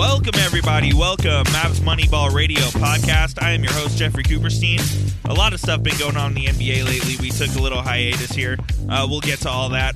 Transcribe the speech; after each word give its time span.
Welcome, 0.00 0.36
everybody. 0.36 0.94
Welcome, 0.94 1.44
Mavs 1.52 1.80
Moneyball 1.80 2.32
Radio 2.32 2.62
podcast. 2.62 3.40
I 3.42 3.50
am 3.50 3.62
your 3.62 3.74
host, 3.74 3.98
Jeffrey 3.98 4.24
Cooperstein. 4.24 4.80
A 5.28 5.34
lot 5.34 5.52
of 5.52 5.60
stuff 5.60 5.82
been 5.82 5.98
going 5.98 6.16
on 6.16 6.34
in 6.34 6.36
the 6.36 6.46
NBA 6.46 6.86
lately. 6.86 7.16
We 7.20 7.28
took 7.28 7.54
a 7.54 7.60
little 7.60 7.82
hiatus 7.82 8.30
here. 8.30 8.56
Uh, 8.88 9.06
we'll 9.10 9.20
get 9.20 9.40
to 9.40 9.50
all 9.50 9.68
that. 9.68 9.94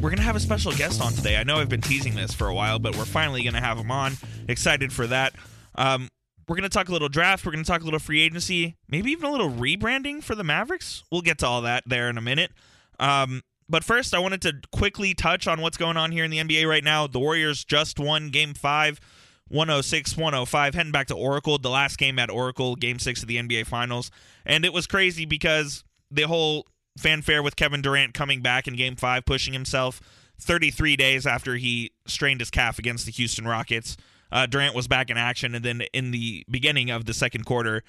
We're 0.00 0.10
going 0.10 0.18
to 0.18 0.22
have 0.22 0.36
a 0.36 0.40
special 0.40 0.70
guest 0.70 1.02
on 1.02 1.12
today. 1.12 1.38
I 1.38 1.42
know 1.42 1.56
I've 1.56 1.68
been 1.68 1.80
teasing 1.80 2.14
this 2.14 2.32
for 2.32 2.46
a 2.46 2.54
while, 2.54 2.78
but 2.78 2.96
we're 2.96 3.04
finally 3.04 3.42
going 3.42 3.54
to 3.54 3.60
have 3.60 3.76
him 3.78 3.90
on. 3.90 4.12
Excited 4.46 4.92
for 4.92 5.08
that. 5.08 5.34
Um, 5.74 6.08
we're 6.46 6.54
going 6.54 6.62
to 6.62 6.68
talk 6.68 6.88
a 6.88 6.92
little 6.92 7.08
draft. 7.08 7.44
We're 7.44 7.50
going 7.50 7.64
to 7.64 7.68
talk 7.68 7.80
a 7.80 7.84
little 7.84 7.98
free 7.98 8.22
agency, 8.22 8.76
maybe 8.88 9.10
even 9.10 9.24
a 9.24 9.32
little 9.32 9.50
rebranding 9.50 10.22
for 10.22 10.36
the 10.36 10.44
Mavericks. 10.44 11.02
We'll 11.10 11.22
get 11.22 11.38
to 11.38 11.48
all 11.48 11.62
that 11.62 11.82
there 11.84 12.08
in 12.08 12.16
a 12.16 12.22
minute. 12.22 12.52
Um, 13.00 13.42
but 13.68 13.82
first, 13.82 14.14
I 14.14 14.20
wanted 14.20 14.42
to 14.42 14.60
quickly 14.70 15.14
touch 15.14 15.48
on 15.48 15.60
what's 15.60 15.76
going 15.76 15.96
on 15.96 16.12
here 16.12 16.24
in 16.24 16.30
the 16.30 16.38
NBA 16.38 16.68
right 16.68 16.84
now. 16.84 17.08
The 17.08 17.18
Warriors 17.18 17.64
just 17.64 17.98
won 17.98 18.28
game 18.28 18.54
five, 18.54 19.00
106 19.48 20.16
105, 20.16 20.74
heading 20.74 20.92
back 20.92 21.06
to 21.08 21.14
Oracle, 21.14 21.58
the 21.58 21.70
last 21.70 21.98
game 21.98 22.18
at 22.18 22.30
Oracle, 22.30 22.76
game 22.76 22.98
six 22.98 23.22
of 23.22 23.28
the 23.28 23.36
NBA 23.36 23.66
Finals. 23.66 24.10
And 24.44 24.64
it 24.64 24.72
was 24.72 24.86
crazy 24.86 25.24
because 25.24 25.84
the 26.10 26.22
whole 26.22 26.66
fanfare 26.98 27.42
with 27.42 27.56
Kevin 27.56 27.82
Durant 27.82 28.14
coming 28.14 28.40
back 28.40 28.66
in 28.66 28.74
game 28.74 28.96
five, 28.96 29.24
pushing 29.24 29.52
himself 29.52 30.00
33 30.40 30.96
days 30.96 31.26
after 31.26 31.56
he 31.56 31.92
strained 32.06 32.40
his 32.40 32.50
calf 32.50 32.78
against 32.78 33.06
the 33.06 33.12
Houston 33.12 33.46
Rockets. 33.46 33.96
Uh, 34.32 34.46
Durant 34.46 34.74
was 34.74 34.88
back 34.88 35.10
in 35.10 35.16
action, 35.16 35.54
and 35.54 35.64
then 35.64 35.82
in 35.92 36.10
the 36.10 36.44
beginning 36.50 36.90
of 36.90 37.04
the 37.04 37.14
second 37.14 37.44
quarter, 37.44 37.82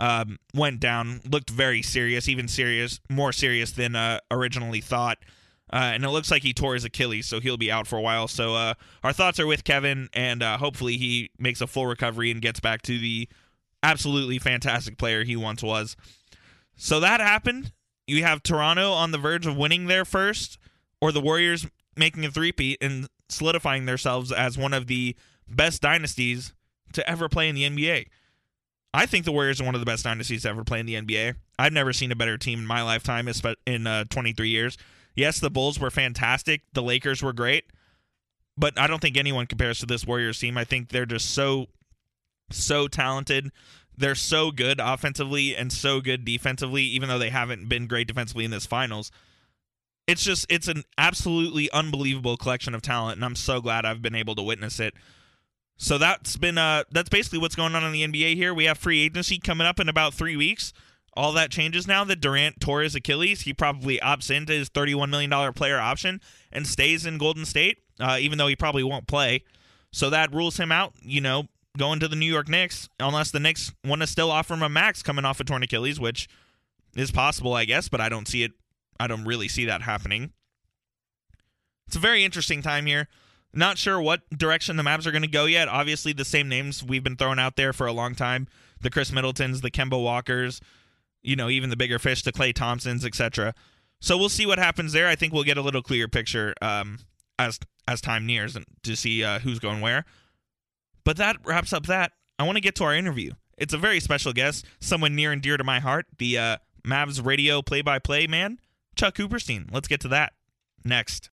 um, 0.00 0.38
went 0.52 0.80
down, 0.80 1.20
looked 1.28 1.50
very 1.50 1.82
serious, 1.82 2.28
even 2.28 2.48
serious, 2.48 3.00
more 3.08 3.32
serious 3.32 3.70
than 3.72 3.94
uh, 3.94 4.18
originally 4.30 4.80
thought. 4.80 5.18
Uh, 5.74 5.90
and 5.92 6.04
it 6.04 6.10
looks 6.10 6.30
like 6.30 6.44
he 6.44 6.52
tore 6.52 6.74
his 6.74 6.84
Achilles, 6.84 7.26
so 7.26 7.40
he'll 7.40 7.56
be 7.56 7.72
out 7.72 7.88
for 7.88 7.96
a 7.96 8.00
while. 8.00 8.28
So 8.28 8.54
uh, 8.54 8.74
our 9.02 9.12
thoughts 9.12 9.40
are 9.40 9.46
with 9.46 9.64
Kevin, 9.64 10.08
and 10.12 10.40
uh, 10.40 10.56
hopefully 10.56 10.96
he 10.98 11.30
makes 11.36 11.60
a 11.60 11.66
full 11.66 11.88
recovery 11.88 12.30
and 12.30 12.40
gets 12.40 12.60
back 12.60 12.80
to 12.82 12.96
the 12.96 13.28
absolutely 13.82 14.38
fantastic 14.38 14.98
player 14.98 15.24
he 15.24 15.34
once 15.34 15.64
was. 15.64 15.96
So 16.76 17.00
that 17.00 17.18
happened. 17.18 17.72
You 18.06 18.22
have 18.22 18.44
Toronto 18.44 18.92
on 18.92 19.10
the 19.10 19.18
verge 19.18 19.48
of 19.48 19.56
winning 19.56 19.86
their 19.86 20.04
first, 20.04 20.58
or 21.00 21.10
the 21.10 21.20
Warriors 21.20 21.66
making 21.96 22.24
a 22.24 22.30
three-peat 22.30 22.78
and 22.80 23.08
solidifying 23.28 23.86
themselves 23.86 24.30
as 24.30 24.56
one 24.56 24.74
of 24.74 24.86
the 24.86 25.16
best 25.48 25.82
dynasties 25.82 26.54
to 26.92 27.08
ever 27.10 27.28
play 27.28 27.48
in 27.48 27.56
the 27.56 27.68
NBA. 27.68 28.06
I 28.92 29.06
think 29.06 29.24
the 29.24 29.32
Warriors 29.32 29.60
are 29.60 29.64
one 29.64 29.74
of 29.74 29.80
the 29.80 29.86
best 29.86 30.04
dynasties 30.04 30.42
to 30.42 30.50
ever 30.50 30.62
play 30.62 30.78
in 30.78 30.86
the 30.86 30.94
NBA. 30.94 31.34
I've 31.58 31.72
never 31.72 31.92
seen 31.92 32.12
a 32.12 32.16
better 32.16 32.38
team 32.38 32.60
in 32.60 32.66
my 32.66 32.82
lifetime 32.82 33.28
in 33.66 33.88
uh, 33.88 34.04
23 34.04 34.48
years. 34.48 34.78
Yes, 35.14 35.38
the 35.38 35.50
Bulls 35.50 35.78
were 35.78 35.90
fantastic. 35.90 36.62
The 36.72 36.82
Lakers 36.82 37.22
were 37.22 37.32
great. 37.32 37.64
But 38.56 38.78
I 38.78 38.86
don't 38.86 39.00
think 39.00 39.16
anyone 39.16 39.46
compares 39.46 39.78
to 39.80 39.86
this 39.86 40.06
Warriors 40.06 40.38
team. 40.38 40.56
I 40.56 40.64
think 40.64 40.90
they're 40.90 41.06
just 41.06 41.30
so, 41.30 41.66
so 42.50 42.88
talented. 42.88 43.50
They're 43.96 44.14
so 44.14 44.50
good 44.50 44.80
offensively 44.80 45.56
and 45.56 45.72
so 45.72 46.00
good 46.00 46.24
defensively, 46.24 46.82
even 46.82 47.08
though 47.08 47.18
they 47.18 47.30
haven't 47.30 47.68
been 47.68 47.86
great 47.86 48.08
defensively 48.08 48.44
in 48.44 48.50
this 48.50 48.66
finals. 48.66 49.10
It's 50.06 50.22
just, 50.22 50.46
it's 50.48 50.68
an 50.68 50.84
absolutely 50.98 51.70
unbelievable 51.70 52.36
collection 52.36 52.74
of 52.74 52.82
talent, 52.82 53.16
and 53.16 53.24
I'm 53.24 53.36
so 53.36 53.60
glad 53.60 53.84
I've 53.84 54.02
been 54.02 54.14
able 54.14 54.34
to 54.34 54.42
witness 54.42 54.78
it. 54.78 54.94
So 55.76 55.98
that's 55.98 56.36
been 56.36 56.56
uh 56.56 56.84
that's 56.92 57.08
basically 57.08 57.38
what's 57.38 57.56
going 57.56 57.74
on 57.74 57.84
in 57.84 57.92
the 57.92 58.06
NBA 58.06 58.36
here. 58.36 58.54
We 58.54 58.64
have 58.64 58.78
free 58.78 59.02
agency 59.02 59.38
coming 59.38 59.66
up 59.66 59.80
in 59.80 59.88
about 59.88 60.14
three 60.14 60.36
weeks. 60.36 60.72
All 61.16 61.32
that 61.32 61.50
changes 61.50 61.86
now 61.86 62.04
that 62.04 62.20
Durant 62.20 62.60
tore 62.60 62.82
his 62.82 62.94
Achilles. 62.94 63.42
He 63.42 63.54
probably 63.54 63.98
opts 63.98 64.30
into 64.30 64.52
his 64.52 64.68
$31 64.68 65.08
million 65.10 65.52
player 65.52 65.78
option 65.78 66.20
and 66.52 66.66
stays 66.66 67.06
in 67.06 67.18
Golden 67.18 67.44
State, 67.44 67.78
uh, 68.00 68.18
even 68.20 68.38
though 68.38 68.48
he 68.48 68.56
probably 68.56 68.82
won't 68.82 69.06
play. 69.06 69.44
So 69.92 70.10
that 70.10 70.34
rules 70.34 70.58
him 70.58 70.72
out, 70.72 70.92
you 71.02 71.20
know, 71.20 71.44
going 71.78 72.00
to 72.00 72.08
the 72.08 72.16
New 72.16 72.30
York 72.30 72.48
Knicks, 72.48 72.88
unless 72.98 73.30
the 73.30 73.40
Knicks 73.40 73.72
want 73.84 74.00
to 74.02 74.06
still 74.06 74.30
offer 74.30 74.54
him 74.54 74.62
a 74.62 74.68
max 74.68 75.02
coming 75.02 75.24
off 75.24 75.40
a 75.40 75.44
torn 75.44 75.62
Achilles, 75.62 76.00
which 76.00 76.28
is 76.96 77.12
possible, 77.12 77.54
I 77.54 77.64
guess, 77.64 77.88
but 77.88 78.00
I 78.00 78.08
don't 78.08 78.26
see 78.26 78.42
it. 78.42 78.52
I 78.98 79.06
don't 79.06 79.24
really 79.24 79.48
see 79.48 79.64
that 79.66 79.82
happening. 79.82 80.32
It's 81.86 81.96
a 81.96 82.00
very 82.00 82.24
interesting 82.24 82.62
time 82.62 82.86
here. 82.86 83.08
Not 83.52 83.78
sure 83.78 84.00
what 84.00 84.28
direction 84.30 84.76
the 84.76 84.82
Mavs 84.82 85.06
are 85.06 85.12
going 85.12 85.22
to 85.22 85.28
go 85.28 85.44
yet. 85.44 85.68
Obviously, 85.68 86.12
the 86.12 86.24
same 86.24 86.48
names 86.48 86.82
we've 86.82 87.04
been 87.04 87.16
throwing 87.16 87.38
out 87.38 87.56
there 87.56 87.72
for 87.72 87.86
a 87.86 87.92
long 87.92 88.14
time: 88.14 88.48
the 88.80 88.90
Khris 88.90 89.12
Middletons, 89.12 89.60
the 89.60 89.70
Kemba 89.70 90.02
Walkers, 90.02 90.60
you 91.24 91.34
know, 91.34 91.48
even 91.48 91.70
the 91.70 91.76
bigger 91.76 91.98
fish, 91.98 92.22
the 92.22 92.32
Klay 92.32 92.54
Thompsons, 92.54 93.04
etc. 93.04 93.54
So 94.00 94.16
we'll 94.16 94.28
see 94.28 94.46
what 94.46 94.58
happens 94.58 94.92
there. 94.92 95.08
I 95.08 95.16
think 95.16 95.32
we'll 95.32 95.44
get 95.44 95.56
a 95.56 95.62
little 95.62 95.82
clearer 95.82 96.08
picture 96.08 96.54
um, 96.62 96.98
as 97.38 97.58
as 97.88 98.00
time 98.00 98.26
nears 98.26 98.54
and 98.54 98.64
to 98.82 98.94
see 98.94 99.24
uh, 99.24 99.40
who's 99.40 99.58
going 99.58 99.80
where. 99.80 100.04
But 101.04 101.16
that 101.16 101.36
wraps 101.44 101.72
up 101.72 101.86
that. 101.86 102.12
I 102.38 102.44
want 102.44 102.56
to 102.56 102.62
get 102.62 102.74
to 102.76 102.84
our 102.84 102.94
interview. 102.94 103.32
It's 103.56 103.74
a 103.74 103.78
very 103.78 104.00
special 104.00 104.32
guest, 104.32 104.66
someone 104.80 105.14
near 105.14 105.32
and 105.32 105.40
dear 105.40 105.56
to 105.56 105.64
my 105.64 105.80
heart, 105.80 106.06
the 106.18 106.38
uh, 106.38 106.56
Mavs 106.84 107.24
radio 107.24 107.62
play-by-play 107.62 108.26
man, 108.26 108.58
Chuck 108.96 109.16
Cooperstein. 109.16 109.72
Let's 109.72 109.86
get 109.86 110.00
to 110.00 110.08
that 110.08 110.32
next. 110.84 111.30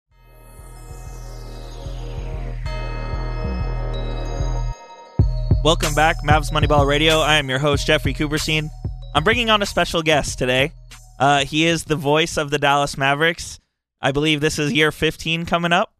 Welcome 5.63 5.95
back, 5.95 6.17
Mavs 6.25 6.53
Moneyball 6.53 6.87
Radio. 6.87 7.19
I 7.19 7.37
am 7.37 7.51
your 7.51 7.59
host, 7.59 7.87
Jeffrey 7.87 8.15
Cooperstein. 8.15 8.71
I'm 9.17 9.25
bringing 9.25 9.49
on 9.49 9.63
a 9.63 9.67
special 9.67 10.03
guest 10.03 10.39
today. 10.39 10.73
Uh, 11.19 11.47
he 11.47 11.65
is 11.65 11.85
the 11.85 11.97
voice 11.97 12.37
of 12.37 12.51
the 12.51 12.59
Dallas 12.59 12.99
Mavericks. 12.99 13.59
I 13.99 14.13
believe 14.13 14.43
this 14.43 14.59
is 14.59 14.75
year 14.75 14.93
15 14.93 15.47
coming 15.47 15.73
up. 15.73 15.95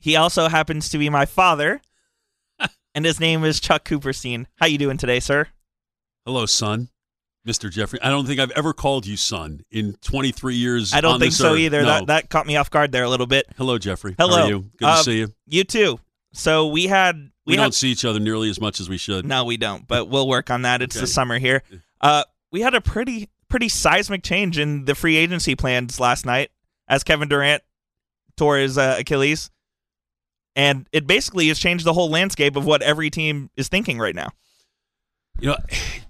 He 0.00 0.16
also 0.16 0.48
happens 0.48 0.88
to 0.88 0.98
be 0.98 1.08
my 1.08 1.26
father, 1.26 1.80
and 2.96 3.04
his 3.04 3.20
name 3.20 3.44
is 3.44 3.60
Chuck 3.60 3.84
Cooperstein. 3.84 4.46
How 4.56 4.66
you 4.66 4.78
doing 4.78 4.96
today, 4.96 5.20
sir? 5.20 5.46
Hello, 6.26 6.44
son. 6.44 6.88
Mr. 7.46 7.70
Jeffrey. 7.70 8.00
I 8.02 8.08
don't 8.08 8.26
think 8.26 8.40
I've 8.40 8.50
ever 8.50 8.72
called 8.72 9.06
you 9.06 9.16
son 9.16 9.60
in 9.70 9.94
23 10.02 10.56
years. 10.56 10.92
I 10.92 11.00
don't 11.00 11.20
think 11.20 11.34
so 11.34 11.52
earth. 11.52 11.58
either. 11.60 11.82
No. 11.82 11.86
That 11.86 12.06
that 12.08 12.30
caught 12.30 12.48
me 12.48 12.56
off 12.56 12.68
guard 12.68 12.90
there 12.90 13.04
a 13.04 13.08
little 13.08 13.28
bit. 13.28 13.46
Hello, 13.56 13.78
Jeffrey. 13.78 14.16
Hello. 14.18 14.38
How 14.38 14.42
are 14.42 14.48
you? 14.48 14.70
Good 14.76 14.88
Uh, 14.88 14.96
to 14.96 15.04
see 15.04 15.18
you. 15.18 15.28
You 15.46 15.62
too. 15.62 16.00
So 16.32 16.66
we 16.66 16.88
had 16.88 17.14
We, 17.46 17.52
we, 17.52 17.56
don't 17.56 17.74
see 17.74 17.90
each 17.90 18.04
other 18.04 18.18
nearly 18.18 18.50
as 18.50 18.60
much 18.60 18.80
as 18.80 18.88
we 18.88 18.96
should. 18.98 19.24
no, 19.24 19.44
we 19.44 19.56
don't, 19.56 19.86
but 19.86 20.08
we'll 20.08 20.26
work 20.26 20.50
on 20.50 20.62
that. 20.62 20.82
It's 20.82 20.98
the 20.98 21.06
summer 21.06 21.38
here. 21.38 21.62
Uh, 22.04 22.22
we 22.52 22.60
had 22.60 22.74
a 22.74 22.80
pretty 22.80 23.30
pretty 23.48 23.68
seismic 23.68 24.22
change 24.22 24.58
in 24.58 24.84
the 24.84 24.94
free 24.94 25.16
agency 25.16 25.56
plans 25.56 25.98
last 25.98 26.26
night 26.26 26.50
as 26.86 27.02
Kevin 27.02 27.28
Durant 27.28 27.62
tore 28.36 28.58
his 28.58 28.76
uh, 28.76 28.96
Achilles, 28.98 29.50
and 30.54 30.86
it 30.92 31.06
basically 31.06 31.48
has 31.48 31.58
changed 31.58 31.84
the 31.84 31.92
whole 31.94 32.10
landscape 32.10 32.56
of 32.56 32.66
what 32.66 32.82
every 32.82 33.10
team 33.10 33.48
is 33.56 33.68
thinking 33.68 33.98
right 33.98 34.14
now. 34.14 34.28
You 35.40 35.48
know, 35.48 35.56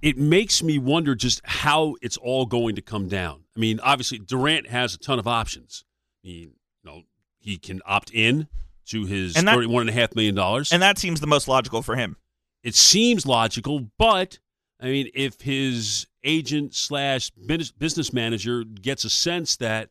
it 0.03 0.19
makes 0.19 0.63
me 0.63 0.79
wonder 0.79 1.15
just 1.15 1.41
how 1.45 1.95
it's 2.03 2.17
all 2.17 2.45
going 2.45 2.75
to 2.77 2.83
come 2.83 3.09
down. 3.09 3.45
I 3.57 3.61
mean, 3.61 3.81
obviously 3.83 4.19
Durant 4.19 4.67
has 4.69 4.95
a 4.95 4.99
ton 4.99 5.19
of 5.19 5.27
options. 5.27 5.85
I 6.25 6.29
mean, 6.29 6.53
you 6.83 6.91
know, 6.91 7.03
he 7.39 7.57
can 7.57 7.81
opt 7.87 8.11
in 8.13 8.49
to 8.87 9.07
his 9.07 9.37
And 9.37 9.47
that- 9.49 9.55
thirty-one 9.55 9.83
and 9.83 9.91
a 9.91 9.93
half 9.95 10.15
million 10.15 10.35
dollars. 10.35 10.73
And 10.73 10.83
that 10.83 10.99
seems 10.99 11.21
the 11.21 11.27
most 11.27 11.47
logical 11.49 11.83
for 11.83 11.97
him. 11.97 12.17
it 12.63 12.75
seems 12.75 13.25
logical, 13.27 13.91
but 13.99 14.39
I 14.85 14.89
mean, 14.89 15.09
if 15.15 15.41
his 15.41 16.07
agent 16.25 16.75
slash 16.75 17.31
business 17.31 18.13
manager 18.13 18.65
gets 18.65 19.05
a 19.05 19.11
sense 19.11 19.57
that, 19.57 19.89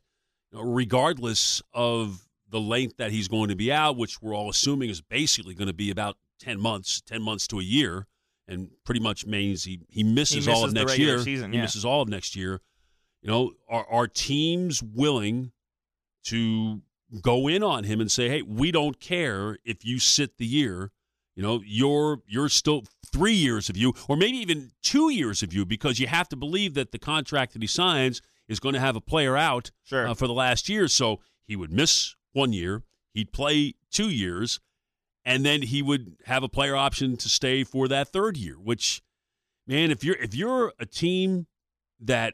regardless 0.51 1.63
of 1.73 2.27
the 2.51 2.59
length 2.59 2.97
that 2.97 3.09
he's 3.09 3.27
going 3.27 3.49
to 3.49 3.55
be 3.55 3.71
out, 3.71 3.97
which 3.97 4.21
we're 4.21 4.35
all 4.35 4.51
assuming 4.51 4.91
is 4.91 5.01
basically 5.01 5.55
going 5.55 5.67
to 5.67 5.73
be 5.73 5.89
about 5.89 6.17
ten 6.39 6.59
months, 6.59 7.01
ten 7.01 7.23
months 7.23 7.47
to 7.47 7.59
a 7.59 7.63
year, 7.63 8.05
and 8.47 8.69
pretty 8.85 8.99
much 8.99 9.25
means 9.25 9.63
he 9.63 9.79
he 9.89 10.03
misses, 10.03 10.45
He 10.45 10.51
all 10.51 10.63
of 10.63 10.71
the 10.75 10.79
next 10.79 10.99
year. 10.99 11.17
season, 11.17 11.51
he 11.51 11.59
misses 11.59 11.83
all 11.83 12.03
of 12.03 12.07
next 12.07 12.35
year. 12.35 12.61
You 13.23 13.31
know, 13.31 13.53
are 13.67 13.87
are 13.89 14.07
teams 14.07 14.83
willing 14.83 15.53
to 16.25 16.83
go 17.19 17.47
in 17.47 17.63
on 17.63 17.85
him 17.85 18.00
and 18.00 18.12
say, 18.12 18.29
"Hey, 18.29 18.44
we 18.44 18.71
don't 18.71 19.00
care 19.00 19.57
if 19.65 19.83
you 19.83 19.97
sit 19.97 20.38
the 20.38 20.45
year." 20.45 20.91
You 21.35 21.41
know, 21.41 21.63
you're 21.65 22.21
you're 22.27 22.50
still 22.50 22.83
three 23.13 23.33
years 23.33 23.69
of 23.69 23.77
you, 23.77 23.94
or 24.10 24.18
maybe 24.18 24.38
even 24.38 24.71
two 24.81 25.10
years 25.10 25.42
of 25.44 25.54
you, 25.54 25.65
because 25.65 26.00
you 26.00 26.07
have 26.07 26.27
to 26.30 26.36
believe 26.36 26.74
that 26.74 26.92
the 26.92 27.00
contract 27.00 27.54
that 27.54 27.62
he 27.62 27.68
signs 27.68 28.21
is 28.48 28.60
going 28.60 28.74
to 28.74 28.80
have 28.81 28.95
a 28.98 29.01
player 29.01 29.38
out 29.38 29.71
Sure. 29.83 30.07
uh, 30.07 30.13
for 30.13 30.27
the 30.27 30.33
last 30.33 30.68
year. 30.68 30.88
So 30.89 31.21
he 31.45 31.56
would 31.56 31.71
miss 31.71 32.15
one 32.33 32.51
year, 32.51 32.83
he'd 33.13 33.31
play 33.31 33.75
two 33.92 34.10
years, 34.10 34.60
and 35.24 35.45
then 35.45 35.62
he 35.62 35.81
would 35.81 36.18
have 36.25 36.44
a 36.44 36.50
player 36.50 36.75
option 36.75 37.15
to 37.18 37.30
stay 37.30 37.63
for 37.63 37.88
that 37.88 38.10
third 38.10 38.36
year. 38.36 38.56
Which, 38.56 39.01
man, 39.68 39.92
if 39.92 40.04
you're 40.04 40.18
if 40.18 40.36
you're 40.36 40.74
a 40.80 40.86
team 40.86 41.48
that 42.01 42.33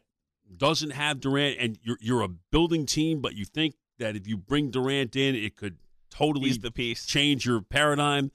doesn't 0.57 0.91
have 0.91 1.19
Durant 1.19 1.57
and 1.59 1.77
you're 1.83 1.97
you're 2.01 2.21
a 2.23 2.29
building 2.29 2.85
team, 2.87 3.21
but 3.21 3.35
you 3.35 3.45
think 3.45 3.75
that 3.99 4.15
if 4.15 4.25
you 4.27 4.37
bring 4.37 4.71
Durant 4.71 5.15
in, 5.15 5.35
it 5.35 5.55
could 5.55 5.77
totally 6.09 6.47
He's 6.47 6.57
the 6.59 6.71
piece. 6.71 7.05
change 7.05 7.45
your 7.45 7.61
paradigm. 7.61 8.31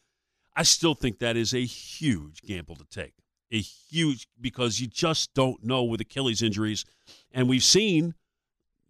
I 0.56 0.62
still 0.62 0.94
think 0.94 1.18
that 1.18 1.36
is 1.36 1.52
a 1.52 1.64
huge 1.64 2.42
gamble 2.42 2.76
to 2.76 2.84
take. 2.84 3.14
A 3.50 3.60
huge 3.60 4.26
because 4.40 4.80
you 4.80 4.86
just 4.86 5.34
don't 5.34 5.62
know 5.64 5.82
with 5.84 6.00
Achilles 6.00 6.42
injuries, 6.42 6.84
and 7.32 7.48
we've 7.48 7.62
seen 7.64 8.14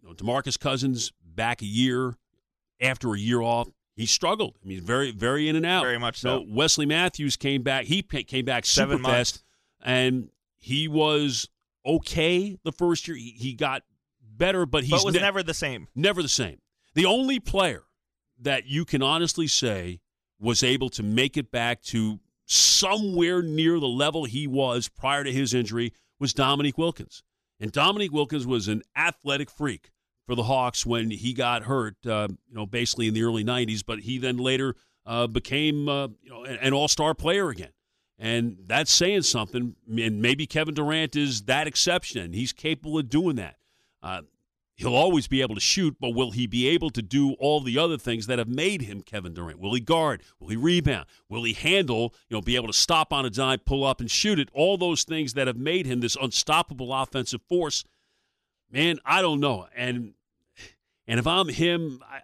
you 0.01 0.07
know, 0.07 0.13
Demarcus 0.13 0.59
Cousins 0.59 1.11
back 1.23 1.61
a 1.61 1.65
year 1.65 2.15
after 2.81 3.13
a 3.13 3.19
year 3.19 3.41
off. 3.41 3.67
he 3.95 4.05
struggled. 4.05 4.57
I 4.63 4.67
mean, 4.67 4.81
very, 4.81 5.11
very 5.11 5.47
in 5.49 5.55
and 5.55 5.65
out. 5.65 5.83
Very 5.83 5.99
much 5.99 6.19
so. 6.19 6.45
Wesley 6.47 6.85
Matthews 6.85 7.37
came 7.37 7.63
back. 7.63 7.85
He 7.85 8.01
came 8.01 8.45
back 8.45 8.65
super 8.65 8.97
fast, 8.97 9.43
and 9.81 10.29
he 10.57 10.87
was 10.87 11.47
okay 11.85 12.57
the 12.63 12.71
first 12.71 13.07
year. 13.07 13.17
He, 13.17 13.31
he 13.37 13.53
got 13.53 13.83
better, 14.21 14.65
but 14.65 14.83
he 14.83 14.93
was 14.93 15.13
ne- 15.13 15.19
never 15.19 15.43
the 15.43 15.53
same. 15.53 15.87
never 15.95 16.21
the 16.21 16.29
same. 16.29 16.59
The 16.95 17.05
only 17.05 17.39
player 17.39 17.83
that 18.39 18.65
you 18.65 18.85
can 18.85 19.01
honestly 19.01 19.47
say 19.47 19.99
was 20.39 20.63
able 20.63 20.89
to 20.89 21.03
make 21.03 21.37
it 21.37 21.51
back 21.51 21.81
to 21.81 22.19
somewhere 22.45 23.41
near 23.41 23.79
the 23.79 23.87
level 23.87 24.25
he 24.25 24.47
was 24.47 24.87
prior 24.87 25.23
to 25.23 25.31
his 25.31 25.53
injury 25.53 25.93
was 26.19 26.33
Dominique 26.33 26.77
Wilkins. 26.77 27.23
And 27.59 27.71
Dominique 27.71 28.11
Wilkins 28.11 28.45
was 28.45 28.67
an 28.67 28.83
athletic 28.95 29.49
freak 29.49 29.91
for 30.25 30.35
the 30.35 30.43
Hawks 30.43 30.85
when 30.85 31.11
he 31.11 31.33
got 31.33 31.63
hurt, 31.63 31.95
uh, 32.05 32.27
you 32.49 32.55
know, 32.55 32.65
basically 32.65 33.07
in 33.07 33.13
the 33.13 33.23
early 33.23 33.43
90s, 33.43 33.83
but 33.85 33.99
he 33.99 34.17
then 34.17 34.37
later 34.37 34.75
uh, 35.05 35.27
became, 35.27 35.87
uh, 35.87 36.07
you 36.21 36.29
know, 36.29 36.43
an, 36.43 36.57
an 36.57 36.73
all-star 36.73 37.13
player 37.13 37.49
again. 37.49 37.71
And 38.17 38.57
that's 38.65 38.91
saying 38.91 39.23
something. 39.23 39.75
And 39.87 40.21
maybe 40.21 40.47
Kevin 40.47 40.73
Durant 40.73 41.15
is 41.15 41.43
that 41.43 41.67
exception. 41.67 42.33
He's 42.33 42.53
capable 42.53 42.97
of 42.97 43.09
doing 43.09 43.35
that. 43.35 43.57
He'll 44.77 44.95
always 44.95 45.27
be 45.27 45.41
able 45.41 45.55
to 45.55 45.61
shoot, 45.61 45.95
but 46.01 46.09
will 46.09 46.31
he 46.31 46.47
be 46.47 46.67
able 46.67 46.89
to 46.89 47.01
do 47.01 47.33
all 47.33 47.61
the 47.61 47.77
other 47.77 47.97
things 47.97 48.27
that 48.27 48.39
have 48.39 48.49
made 48.49 48.81
him 48.81 49.01
Kevin 49.01 49.33
Durant? 49.33 49.59
Will 49.59 49.73
he 49.73 49.79
guard? 49.79 50.21
Will 50.37 50.49
he 50.49 50.57
rebound? 50.57 51.05
Will 51.29 51.43
he 51.43 51.53
handle, 51.53 52.13
you 52.27 52.35
know, 52.35 52.41
be 52.41 52.57
able 52.57 52.67
to 52.67 52.73
stop 52.73 53.13
on 53.13 53.25
a 53.25 53.29
dime, 53.29 53.59
pull 53.59 53.85
up 53.85 54.01
and 54.01 54.11
shoot 54.11 54.37
it? 54.37 54.49
All 54.51 54.77
those 54.77 55.05
things 55.05 55.33
that 55.33 55.47
have 55.47 55.55
made 55.55 55.85
him 55.85 56.01
this 56.01 56.17
unstoppable 56.21 56.93
offensive 56.93 57.41
force. 57.47 57.85
Man, 58.69 58.99
I 59.05 59.21
don't 59.21 59.39
know. 59.39 59.67
And 59.73 60.13
and 61.07 61.19
if 61.19 61.27
I'm 61.27 61.47
him, 61.47 62.01
I, 62.03 62.19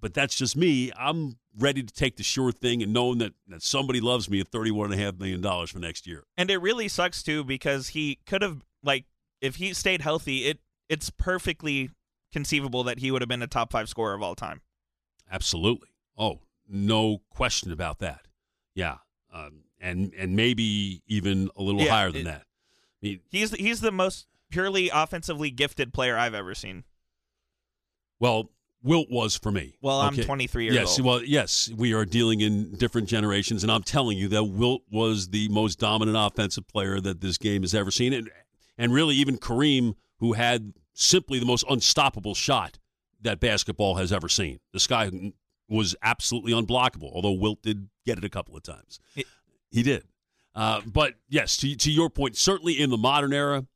but 0.00 0.12
that's 0.12 0.34
just 0.34 0.56
me, 0.56 0.90
I'm 0.98 1.36
ready 1.58 1.82
to 1.82 1.94
take 1.94 2.16
the 2.16 2.22
sure 2.22 2.52
thing 2.52 2.82
and 2.82 2.92
knowing 2.92 3.18
that, 3.18 3.32
that 3.48 3.62
somebody 3.62 4.00
loves 4.00 4.28
me 4.28 4.40
at 4.40 4.50
$31.5 4.50 5.18
million 5.18 5.66
for 5.66 5.78
next 5.78 6.06
year. 6.06 6.24
And 6.36 6.50
it 6.50 6.58
really 6.58 6.88
sucks 6.88 7.22
too 7.22 7.44
because 7.44 7.88
he 7.88 8.18
could 8.26 8.42
have 8.42 8.64
like 8.82 9.04
if 9.40 9.56
he 9.56 9.72
stayed 9.74 10.00
healthy, 10.00 10.46
it 10.46 10.58
it's 10.88 11.10
perfectly 11.10 11.90
conceivable 12.32 12.84
that 12.84 12.98
he 12.98 13.10
would 13.10 13.22
have 13.22 13.28
been 13.28 13.42
a 13.42 13.46
top 13.46 13.72
five 13.72 13.88
scorer 13.88 14.14
of 14.14 14.22
all 14.22 14.34
time. 14.34 14.60
Absolutely. 15.30 15.88
Oh, 16.18 16.40
no 16.68 17.18
question 17.30 17.72
about 17.72 17.98
that. 18.00 18.26
Yeah, 18.74 18.96
um, 19.32 19.64
and 19.80 20.12
and 20.14 20.36
maybe 20.36 21.02
even 21.06 21.50
a 21.56 21.62
little 21.62 21.80
Yeah, 21.80 21.90
higher 21.90 22.10
than 22.12 22.22
it- 22.22 22.24
that. 22.24 22.42
I 22.42 23.06
mean, 23.06 23.20
He's 23.30 23.50
he's 23.52 23.80
the 23.80 23.92
most 23.92 24.26
purely 24.50 24.88
offensively 24.88 25.50
gifted 25.50 25.92
player 25.92 26.16
I've 26.16 26.34
ever 26.34 26.54
seen. 26.54 26.84
well, 28.18 28.50
Wilt 28.82 29.08
was 29.10 29.36
for 29.36 29.50
me. 29.50 29.76
Well, 29.80 30.00
I'm 30.00 30.16
23 30.16 30.64
years 30.64 30.74
yes, 30.76 30.98
old. 30.98 31.06
well, 31.06 31.22
yes, 31.24 31.68
we 31.76 31.92
are 31.92 32.04
dealing 32.04 32.40
in 32.40 32.72
different 32.76 33.08
generations, 33.08 33.64
and 33.64 33.72
I'm 33.72 33.82
telling 33.82 34.16
you 34.16 34.28
that 34.28 34.44
Wilt 34.44 34.82
was 34.90 35.28
the 35.30 35.48
most 35.48 35.80
dominant 35.80 36.16
offensive 36.16 36.68
player 36.68 37.00
that 37.00 37.20
this 37.20 37.36
game 37.36 37.62
has 37.62 37.74
ever 37.74 37.90
seen, 37.90 38.12
and 38.12 38.30
and 38.78 38.92
really 38.92 39.16
even 39.16 39.38
Kareem, 39.38 39.94
who 40.18 40.32
had 40.34 40.74
simply 40.94 41.38
the 41.38 41.46
most 41.46 41.64
unstoppable 41.68 42.34
shot 42.34 42.78
that 43.20 43.40
basketball 43.40 43.96
has 43.96 44.12
ever 44.12 44.28
seen. 44.28 44.60
This 44.72 44.86
guy 44.86 45.32
was 45.68 45.96
absolutely 46.02 46.52
unblockable, 46.52 47.10
although 47.12 47.32
Wilt 47.32 47.62
did 47.62 47.88
get 48.04 48.18
it 48.18 48.24
a 48.24 48.28
couple 48.30 48.56
of 48.56 48.62
times. 48.62 48.98
It- 49.14 49.26
he 49.70 49.82
did. 49.82 50.04
Uh, 50.54 50.80
but 50.86 51.14
yes, 51.28 51.56
to, 51.58 51.74
to 51.76 51.90
your 51.90 52.08
point, 52.08 52.36
certainly 52.36 52.80
in 52.80 52.88
the 52.90 52.96
modern 52.96 53.32
era, 53.34 53.66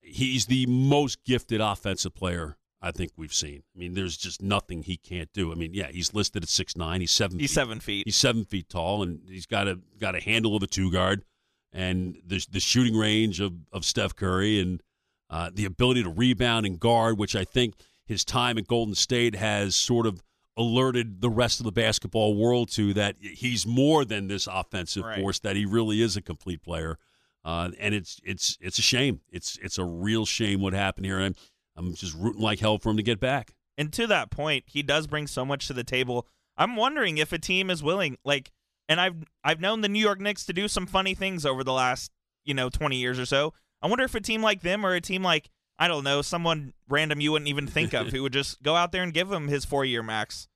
he's 0.00 0.46
the 0.46 0.66
most 0.66 1.24
gifted 1.24 1.60
offensive 1.60 2.14
player 2.14 2.56
I 2.80 2.90
think 2.90 3.12
we've 3.16 3.32
seen. 3.32 3.62
I 3.74 3.78
mean, 3.78 3.94
there's 3.94 4.16
just 4.16 4.42
nothing 4.42 4.82
he 4.82 4.96
can't 4.96 5.32
do. 5.32 5.52
I 5.52 5.54
mean, 5.54 5.72
yeah, 5.72 5.88
he's 5.90 6.14
listed 6.14 6.42
at 6.42 6.48
six 6.48 6.76
nine. 6.76 7.00
He's 7.00 7.12
seven. 7.12 7.38
He's 7.38 7.50
feet. 7.50 7.54
seven 7.54 7.80
feet. 7.80 8.02
He's 8.06 8.16
seven 8.16 8.44
feet 8.44 8.68
tall, 8.68 9.02
and 9.02 9.20
he's 9.28 9.46
got 9.46 9.68
a 9.68 9.78
got 10.00 10.14
a 10.16 10.20
handle 10.20 10.56
of 10.56 10.62
a 10.64 10.66
two 10.66 10.90
guard, 10.90 11.24
and 11.72 12.16
the 12.26 12.44
the 12.50 12.58
shooting 12.60 12.96
range 12.96 13.40
of 13.40 13.54
of 13.72 13.84
Steph 13.84 14.16
Curry, 14.16 14.60
and 14.60 14.82
uh, 15.32 15.50
the 15.52 15.64
ability 15.64 16.04
to 16.04 16.10
rebound 16.10 16.64
and 16.66 16.78
guard, 16.78 17.18
which 17.18 17.34
I 17.34 17.42
think 17.44 17.74
his 18.06 18.24
time 18.24 18.56
at 18.58 18.68
Golden 18.68 18.94
State 18.94 19.34
has 19.34 19.74
sort 19.74 20.06
of 20.06 20.22
alerted 20.56 21.22
the 21.22 21.30
rest 21.30 21.58
of 21.60 21.64
the 21.64 21.72
basketball 21.72 22.36
world 22.36 22.70
to 22.70 22.92
that 22.92 23.16
he's 23.18 23.66
more 23.66 24.04
than 24.04 24.28
this 24.28 24.46
offensive 24.46 25.02
Right. 25.04 25.18
force. 25.18 25.38
That 25.40 25.56
he 25.56 25.64
really 25.64 26.02
is 26.02 26.16
a 26.16 26.22
complete 26.22 26.62
player, 26.62 26.98
uh, 27.44 27.70
and 27.80 27.94
it's 27.94 28.20
it's 28.22 28.58
it's 28.60 28.78
a 28.78 28.82
shame. 28.82 29.20
It's 29.32 29.58
it's 29.62 29.78
a 29.78 29.84
real 29.84 30.26
shame 30.26 30.60
what 30.60 30.74
happened 30.74 31.06
here. 31.06 31.18
And 31.18 31.34
I'm 31.76 31.86
I'm 31.86 31.94
just 31.94 32.14
rooting 32.14 32.42
like 32.42 32.60
hell 32.60 32.78
for 32.78 32.90
him 32.90 32.98
to 32.98 33.02
get 33.02 33.18
back. 33.18 33.54
And 33.78 33.90
to 33.94 34.06
that 34.08 34.30
point, 34.30 34.64
he 34.66 34.82
does 34.82 35.06
bring 35.06 35.26
so 35.26 35.44
much 35.46 35.66
to 35.68 35.72
the 35.72 35.84
table. 35.84 36.26
I'm 36.58 36.76
wondering 36.76 37.16
if 37.16 37.32
a 37.32 37.38
team 37.38 37.70
is 37.70 37.82
willing, 37.82 38.18
like, 38.22 38.52
and 38.90 39.00
I've 39.00 39.24
I've 39.42 39.60
known 39.60 39.80
the 39.80 39.88
New 39.88 39.98
York 39.98 40.20
Knicks 40.20 40.44
to 40.44 40.52
do 40.52 40.68
some 40.68 40.84
funny 40.86 41.14
things 41.14 41.46
over 41.46 41.64
the 41.64 41.72
last, 41.72 42.12
you 42.44 42.52
know, 42.52 42.68
20 42.68 42.96
years 42.96 43.18
or 43.18 43.24
so. 43.24 43.54
I 43.82 43.88
wonder 43.88 44.04
if 44.04 44.14
a 44.14 44.20
team 44.20 44.42
like 44.42 44.62
them 44.62 44.86
or 44.86 44.94
a 44.94 45.00
team 45.00 45.22
like 45.22 45.50
I 45.78 45.88
don't 45.88 46.04
know, 46.04 46.22
someone 46.22 46.74
random 46.88 47.20
you 47.20 47.32
wouldn't 47.32 47.48
even 47.48 47.66
think 47.66 47.92
of 47.92 48.08
who 48.08 48.22
would 48.22 48.32
just 48.32 48.62
go 48.62 48.76
out 48.76 48.92
there 48.92 49.02
and 49.02 49.12
give 49.12 49.32
him 49.32 49.48
his 49.48 49.64
four 49.64 49.84
year 49.84 50.02
max. 50.02 50.46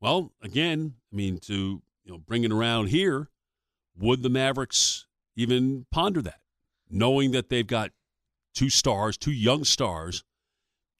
Well, 0.00 0.32
again, 0.42 0.94
I 1.12 1.16
mean, 1.16 1.38
to 1.40 1.82
you 2.04 2.12
know, 2.12 2.18
bring 2.18 2.44
it 2.44 2.52
around 2.52 2.86
here, 2.86 3.28
would 3.98 4.22
the 4.22 4.30
Mavericks 4.30 5.06
even 5.36 5.86
ponder 5.90 6.22
that, 6.22 6.40
knowing 6.88 7.32
that 7.32 7.50
they've 7.50 7.66
got 7.66 7.90
two 8.54 8.70
stars, 8.70 9.18
two 9.18 9.32
young 9.32 9.64
stars, 9.64 10.24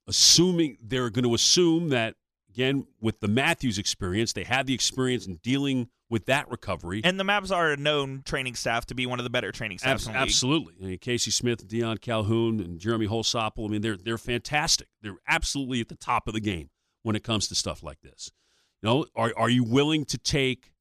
assuming 0.07 0.77
they're 0.83 1.11
going 1.11 1.25
to 1.25 1.35
assume 1.35 1.89
that 1.89 2.17
again 2.51 2.87
with 3.01 3.21
the 3.21 3.29
Matthews 3.29 3.79
experience, 3.79 4.33
they 4.33 4.45
have 4.45 4.67
the 4.67 4.75
experience 4.75 5.27
in 5.27 5.37
dealing 5.37 5.89
with 6.09 6.27
that 6.27 6.51
recovery. 6.51 7.01
And 7.05 7.19
the 7.19 7.25
Mavs 7.25 7.55
are 7.55 7.73
a 7.73 7.77
known 7.77 8.23
training 8.25 8.57
staff 8.57 8.87
to 8.87 8.95
be 8.95 9.07
one 9.07 9.21
of 9.21 9.25
the 9.25 9.31
better 9.31 9.53
training 9.53 9.79
staffs 9.79 10.07
the 10.07 10.13
absolutely. 10.13 10.75
I 10.83 10.87
mean, 10.87 10.99
Casey 10.99 11.31
Smith, 11.31 11.67
Dion 11.67 11.99
Calhoun, 11.99 12.61
and 12.61 12.79
Jeremy 12.79 13.07
Holsopple. 13.07 13.65
I 13.65 13.69
mean, 13.69 13.81
they're 13.81 13.97
they're 13.97 14.19
fantastic. 14.19 14.89
They're 15.01 15.17
absolutely 15.27 15.81
at 15.81 15.89
the 15.89 15.97
top 15.97 16.27
of 16.27 16.35
the 16.35 16.41
game 16.41 16.71
when 17.03 17.17
it 17.17 17.23
comes 17.23 17.49
to 17.49 17.55
stuff 17.55 17.83
like 17.83 18.01
this. 18.03 18.33
You 18.83 18.89
know, 18.89 19.07
are 19.15 19.33
are 19.37 19.51
you 19.51 19.65
willing 19.65 20.05
to 20.07 20.19
take 20.19 20.73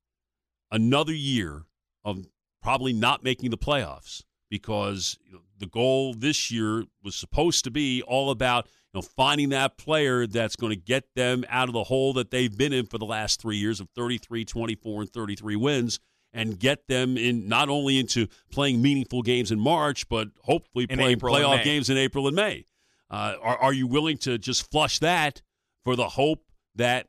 another 0.71 1.13
year 1.13 1.63
of 2.03 2.25
probably 2.61 2.93
not 2.93 3.23
making 3.23 3.51
the 3.51 3.57
playoffs 3.57 4.23
because 4.49 5.17
you 5.25 5.33
know, 5.33 5.39
the 5.59 5.67
goal 5.67 6.13
this 6.13 6.49
year 6.51 6.85
was 7.03 7.15
supposed 7.15 7.63
to 7.63 7.71
be 7.71 8.01
all 8.01 8.31
about 8.31 8.67
know 8.93 9.01
finding 9.01 9.49
that 9.49 9.77
player 9.77 10.25
that's 10.25 10.55
going 10.55 10.71
to 10.71 10.79
get 10.79 11.05
them 11.15 11.45
out 11.49 11.67
of 11.67 11.73
the 11.73 11.83
hole 11.83 12.13
that 12.13 12.31
they've 12.31 12.57
been 12.57 12.73
in 12.73 12.85
for 12.85 12.97
the 12.97 13.05
last 13.05 13.41
3 13.41 13.57
years 13.57 13.79
of 13.79 13.89
33 13.95 14.45
24 14.45 15.01
and 15.01 15.13
33 15.13 15.55
wins 15.55 15.99
and 16.31 16.59
get 16.59 16.87
them 16.87 17.17
in 17.17 17.47
not 17.47 17.69
only 17.69 17.97
into 17.99 18.27
playing 18.51 18.81
meaningful 18.81 19.21
games 19.21 19.51
in 19.51 19.59
March 19.59 20.07
but 20.09 20.29
hopefully 20.43 20.85
In 20.89 20.97
playing 20.97 21.17
April 21.17 21.35
playoff 21.35 21.63
games 21.63 21.89
in 21.89 21.97
April 21.97 22.27
and 22.27 22.35
May. 22.35 22.65
Uh, 23.09 23.35
are, 23.41 23.57
are 23.57 23.73
you 23.73 23.87
willing 23.87 24.17
to 24.19 24.37
just 24.37 24.69
flush 24.69 24.99
that 24.99 25.41
for 25.83 25.95
the 25.95 26.09
hope 26.09 26.43
that 26.75 27.07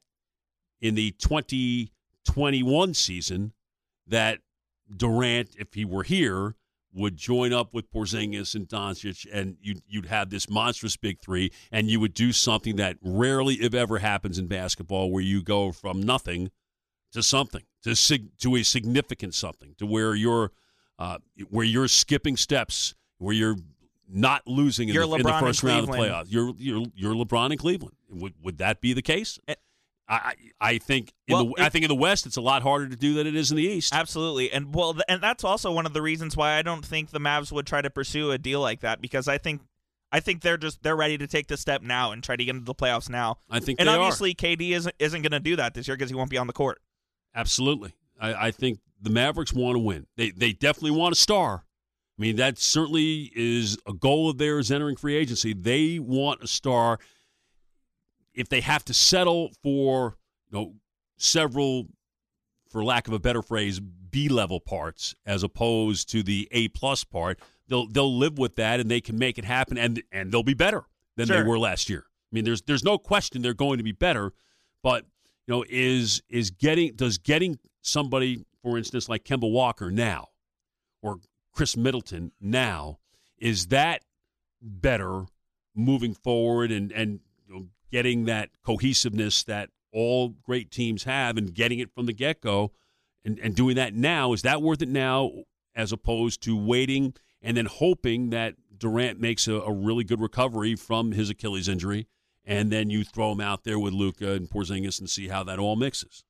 in 0.81 0.95
the 0.95 1.11
2021 1.13 2.95
season 2.95 3.53
that 4.07 4.39
Durant, 4.95 5.51
if 5.59 5.75
he 5.75 5.85
were 5.85 6.03
here, 6.03 6.55
would 6.93 7.17
join 7.17 7.53
up 7.53 7.73
with 7.73 7.91
Porzingis 7.93 8.55
and 8.55 8.69
Doncic, 8.69 9.27
and 9.33 9.57
you'd, 9.61 9.83
you'd 9.87 10.07
have 10.07 10.31
this 10.31 10.51
monstrous 10.51 10.97
big 10.97 11.21
three, 11.21 11.53
and 11.71 11.89
you 11.89 12.01
would 12.01 12.15
do 12.15 12.33
something 12.33 12.77
that 12.77 12.97
rarely, 13.01 13.55
if 13.57 13.75
ever, 13.75 13.99
happens 13.99 14.39
in 14.39 14.47
basketball, 14.47 15.11
where 15.11 15.23
you 15.23 15.43
go 15.43 15.73
from 15.73 16.03
nothing 16.03 16.51
to 17.13 17.23
something, 17.23 17.63
to 17.83 17.95
sig- 17.95 18.37
to 18.39 18.57
a 18.57 18.63
significant 18.63 19.35
something, 19.35 19.75
to 19.79 19.87
where 19.87 20.15
you're 20.15 20.53
uh, 20.99 21.19
where 21.49 21.65
you're 21.65 21.89
skipping 21.89 22.37
steps, 22.37 22.95
where 23.19 23.35
you're 23.35 23.57
not 24.09 24.47
losing 24.47 24.89
in, 24.89 24.95
the, 24.95 25.03
in 25.17 25.23
the 25.23 25.39
first 25.41 25.63
round 25.63 25.81
of 25.81 25.87
the 25.87 25.93
playoffs. 25.93 26.27
You're 26.29 26.53
you're 26.59 26.85
you're 26.95 27.15
LeBron 27.15 27.53
in 27.53 27.59
Cleveland. 27.59 27.97
Would 28.11 28.35
would 28.43 28.59
that 28.59 28.81
be 28.81 28.93
the 28.93 29.03
case? 29.03 29.39
Eh. 29.49 29.55
I 30.12 30.35
I 30.61 30.79
think 30.79 31.12
in 31.29 31.35
Well, 31.35 31.47
the 31.57 31.62
I 31.62 31.69
think 31.69 31.85
in 31.85 31.88
the 31.88 31.95
West 31.95 32.26
it's 32.26 32.37
a 32.37 32.40
lot 32.40 32.62
harder 32.62 32.88
to 32.88 32.97
do 32.97 33.14
than 33.14 33.26
it 33.26 33.37
is 33.37 33.50
in 33.50 33.57
the 33.57 33.62
East. 33.62 33.95
Absolutely, 33.95 34.50
and 34.50 34.75
well, 34.75 34.93
th- 34.95 35.05
and 35.09 35.23
that's 35.23 35.45
also 35.45 35.71
one 35.71 35.87
of 35.87 35.93
the 35.93 36.02
reasons 36.02 36.37
why 36.37 36.55
I 36.59 36.62
don't 36.62 36.85
think 36.85 37.11
the 37.11 37.21
Mavs 37.21 37.52
would 37.52 37.67
try 37.67 37.81
to 37.81 37.90
pursue 37.90 38.33
a 38.33 38.38
deal 38.38 38.61
like 38.61 38.81
that 38.81 39.00
because 39.00 39.29
I 39.29 39.38
think, 39.38 39.62
I 40.11 40.19
think 40.21 40.43
they're 40.43 40.57
just 40.57 40.83
they're 40.83 40.97
ready 40.97 41.17
to 41.19 41.26
take 41.29 41.47
the 41.47 41.57
step 41.57 41.81
now 41.83 42.11
and 42.11 42.25
try 42.25 42.35
to 42.35 42.45
get 42.45 42.55
into 42.57 42.64
the 42.64 42.75
playoffs 42.75 43.09
now. 43.09 43.37
I 43.49 43.61
think 43.61 43.79
And 43.79 43.88
they 43.88 43.93
are. 43.93 43.99
obviously, 44.00 44.35
KD 44.35 44.73
isn't 44.73 44.95
isn't 44.99 45.23
going 45.23 45.31
to 45.33 45.40
do 45.40 45.55
that 45.57 45.75
this 45.75 45.87
year 45.87 45.97
because 45.97 46.11
he 46.11 46.17
won't 46.17 46.31
be 46.31 46.38
on 46.38 46.49
the 46.49 46.52
court. 46.52 46.81
Absolutely. 47.35 47.95
I, 48.21 48.49
I 48.49 48.50
think 48.50 48.81
the 49.00 49.11
Mavericks 49.11 49.52
want 49.52 49.76
to 49.76 49.79
win. 49.79 50.07
They 50.17 50.31
they 50.31 50.52
definitely 50.52 50.90
want 50.99 51.12
a 51.12 51.17
star. 51.17 51.64
I 52.19 52.23
mean, 52.23 52.37
that 52.37 52.59
certainly 52.59 53.31
is 53.35 53.79
a 53.87 53.95
goal 53.95 54.29
of 54.29 54.37
theirs 54.38 54.71
entering 54.71 54.97
free 54.97 55.14
agency. 55.17 55.55
They 55.55 55.99
want 55.99 56.43
a 56.43 56.47
star. 56.49 56.99
If 58.41 58.49
they 58.49 58.61
have 58.61 58.85
to 58.87 58.95
settle 58.95 59.53
for 59.63 60.17
you 60.51 60.59
know 60.59 60.75
several, 61.17 61.89
for 62.69 62.83
lack 62.83 63.07
of 63.07 63.15
a 63.15 63.19
better 63.19 63.43
phrase, 63.43 63.81
B 63.81 64.29
level 64.29 64.61
parts 64.61 65.15
as 65.27 65.43
opposed 65.43 66.11
to 66.11 66.23
the 66.23 66.49
A 66.51 66.69
plus 66.69 67.05
part, 67.05 67.39
they'll 67.69 67.87
they'll 67.87 68.17
live 68.17 68.39
with 68.39 68.57
that 68.57 68.81
and 68.81 68.91
they 68.91 69.01
can 69.01 69.19
make 69.19 69.39
it 69.39 69.45
happen 69.45 69.79
and 69.79 70.03
and 70.11 70.33
they'll 70.33 70.43
be 70.43 70.55
better 70.55 70.85
than 71.17 71.29
they 71.29 71.43
were 71.43 71.59
last 71.59 71.89
year. 71.89 72.05
I 72.07 72.35
mean, 72.35 72.45
there's 72.45 72.63
there's 72.63 72.85
no 72.85 72.99
question 72.99 73.43
they're 73.43 73.55
going 73.55 73.79
to 73.79 73.85
be 73.85 73.93
better, 73.93 74.33
but 74.83 75.05
you 75.47 75.55
know, 75.55 75.65
is 75.69 76.23
is 76.29 76.51
getting 76.51 76.95
does 76.95 77.19
getting 77.19 77.59
somebody, 77.83 78.45
for 78.63 78.79
instance, 78.79 79.09
like 79.09 79.25
Kemba 79.25 79.51
Walker 79.51 79.91
now, 79.91 80.29
or 81.03 81.19
Khris 81.53 81.77
Middleton 81.77 82.33
now, 82.41 82.99
is 83.39 83.67
that 83.69 84.03
better 84.63 85.27
moving 85.75 86.15
forward 86.15 86.71
and 86.71 86.93
and 86.93 87.21
getting 87.91 88.25
that 88.25 88.51
cohesiveness 88.65 89.43
that 89.45 89.71
all 89.93 90.29
great 90.29 90.71
teams 90.71 91.05
have 91.05 91.37
and 91.37 91.55
getting 91.55 91.79
it 91.79 91.93
from 91.93 92.07
the 92.07 92.13
get 92.13 92.41
go 92.41 92.73
and, 93.25 93.39
and 93.41 93.55
doing 93.55 93.77
that 93.77 93.95
now 93.95 94.33
is 94.33 94.43
that 94.43 94.63
worth 94.63 94.83
it 94.83 94.89
now 94.89 95.31
as 95.75 95.93
opposed 95.93 96.43
to 96.43 96.57
waiting 96.57 97.13
and 97.43 97.57
then 97.57 97.67
hoping 97.67 98.31
that 98.31 98.55
Durant 98.77 99.21
makes 99.21 99.49
a, 99.49 99.55
a 99.55 99.73
really 99.73 100.05
good 100.05 100.21
recovery 100.21 100.77
from 100.77 101.13
his 101.13 101.31
Achilles 101.31 101.69
injury 101.69 102.07
and 102.45 102.71
then 102.71 102.91
you 102.91 103.05
throw 103.05 103.33
him 103.33 103.41
out 103.41 103.65
there 103.65 103.79
with 103.79 103.93
Luka 103.93 104.33
and 104.33 104.49
Porzingis 104.49 104.99
and 104.99 105.11
see 105.11 105.29
how 105.29 105.45
that 105.45 105.59
all 105.59 105.77
mixes. 105.77 106.25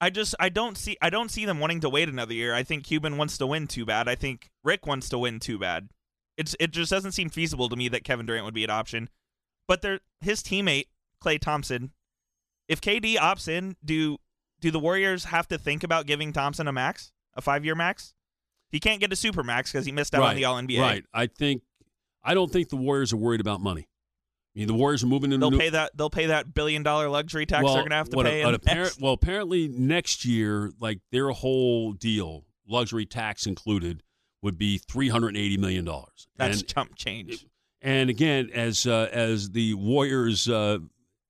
I 0.00 0.10
just 0.10 0.34
I 0.38 0.48
don't 0.48 0.76
see 0.76 0.96
I 1.00 1.08
don't 1.08 1.30
see 1.30 1.46
them 1.46 1.60
wanting 1.60 1.80
to 1.80 1.88
wait 1.88 2.08
another 2.08 2.34
year. 2.34 2.54
I 2.54 2.62
think 2.62 2.84
Cuban 2.84 3.16
wants 3.16 3.38
to 3.38 3.46
win 3.46 3.66
too 3.66 3.86
bad. 3.86 4.08
I 4.08 4.14
think 4.14 4.50
Rick 4.62 4.86
wants 4.86 5.08
to 5.10 5.18
win 5.18 5.40
too 5.40 5.58
bad. 5.58 5.88
It's 6.36 6.54
it 6.60 6.72
just 6.72 6.90
doesn't 6.90 7.12
seem 7.12 7.30
feasible 7.30 7.68
to 7.68 7.76
me 7.76 7.88
that 7.88 8.04
Kevin 8.04 8.26
Durant 8.26 8.44
would 8.44 8.54
be 8.54 8.64
an 8.64 8.70
option. 8.70 9.08
But 9.66 9.82
they 9.82 9.98
his 10.20 10.42
teammate 10.42 10.88
Klay 11.24 11.40
Thompson. 11.40 11.92
If 12.68 12.80
KD 12.80 13.16
opts 13.16 13.48
in, 13.48 13.76
do 13.84 14.18
do 14.60 14.70
the 14.70 14.78
Warriors 14.78 15.24
have 15.24 15.48
to 15.48 15.58
think 15.58 15.84
about 15.84 16.06
giving 16.06 16.32
Thompson 16.32 16.68
a 16.68 16.72
max, 16.72 17.12
a 17.34 17.42
five 17.42 17.64
year 17.64 17.74
max? 17.74 18.14
He 18.70 18.80
can't 18.80 19.00
get 19.00 19.12
a 19.12 19.16
super 19.16 19.42
max 19.42 19.70
because 19.70 19.86
he 19.86 19.92
missed 19.92 20.14
out 20.14 20.22
right, 20.22 20.30
on 20.30 20.36
the 20.36 20.44
All 20.44 20.56
NBA. 20.56 20.80
Right. 20.80 21.04
I 21.12 21.26
think 21.26 21.62
I 22.22 22.34
don't 22.34 22.50
think 22.50 22.70
the 22.70 22.76
Warriors 22.76 23.12
are 23.12 23.16
worried 23.16 23.40
about 23.40 23.60
money. 23.60 23.88
I 24.54 24.60
mean, 24.60 24.68
the 24.68 24.74
Warriors 24.74 25.02
are 25.02 25.08
moving 25.08 25.32
into 25.32 25.44
they'll 25.44 25.50
new, 25.50 25.58
pay 25.58 25.70
that 25.70 25.96
they'll 25.96 26.10
pay 26.10 26.26
that 26.26 26.54
billion 26.54 26.82
dollar 26.82 27.08
luxury 27.08 27.44
tax 27.44 27.64
well, 27.64 27.74
they're 27.74 27.82
gonna 27.84 27.96
have 27.96 28.08
to 28.10 28.16
what, 28.16 28.26
pay. 28.26 28.42
appar- 28.42 28.66
next- 28.66 29.00
well, 29.00 29.12
apparently 29.12 29.68
next 29.68 30.24
year, 30.24 30.70
like 30.80 31.00
their 31.10 31.30
whole 31.30 31.92
deal, 31.92 32.44
luxury 32.66 33.04
tax 33.04 33.46
included, 33.46 34.02
would 34.42 34.56
be 34.56 34.78
three 34.78 35.08
hundred 35.08 35.36
eighty 35.36 35.56
million 35.56 35.84
dollars. 35.84 36.28
That's 36.36 36.60
and, 36.60 36.68
chump 36.68 36.94
change. 36.94 37.46
And 37.82 38.08
again, 38.08 38.50
as 38.54 38.86
uh, 38.86 39.08
as 39.12 39.50
the 39.50 39.74
Warriors' 39.74 40.48
uh, 40.48 40.78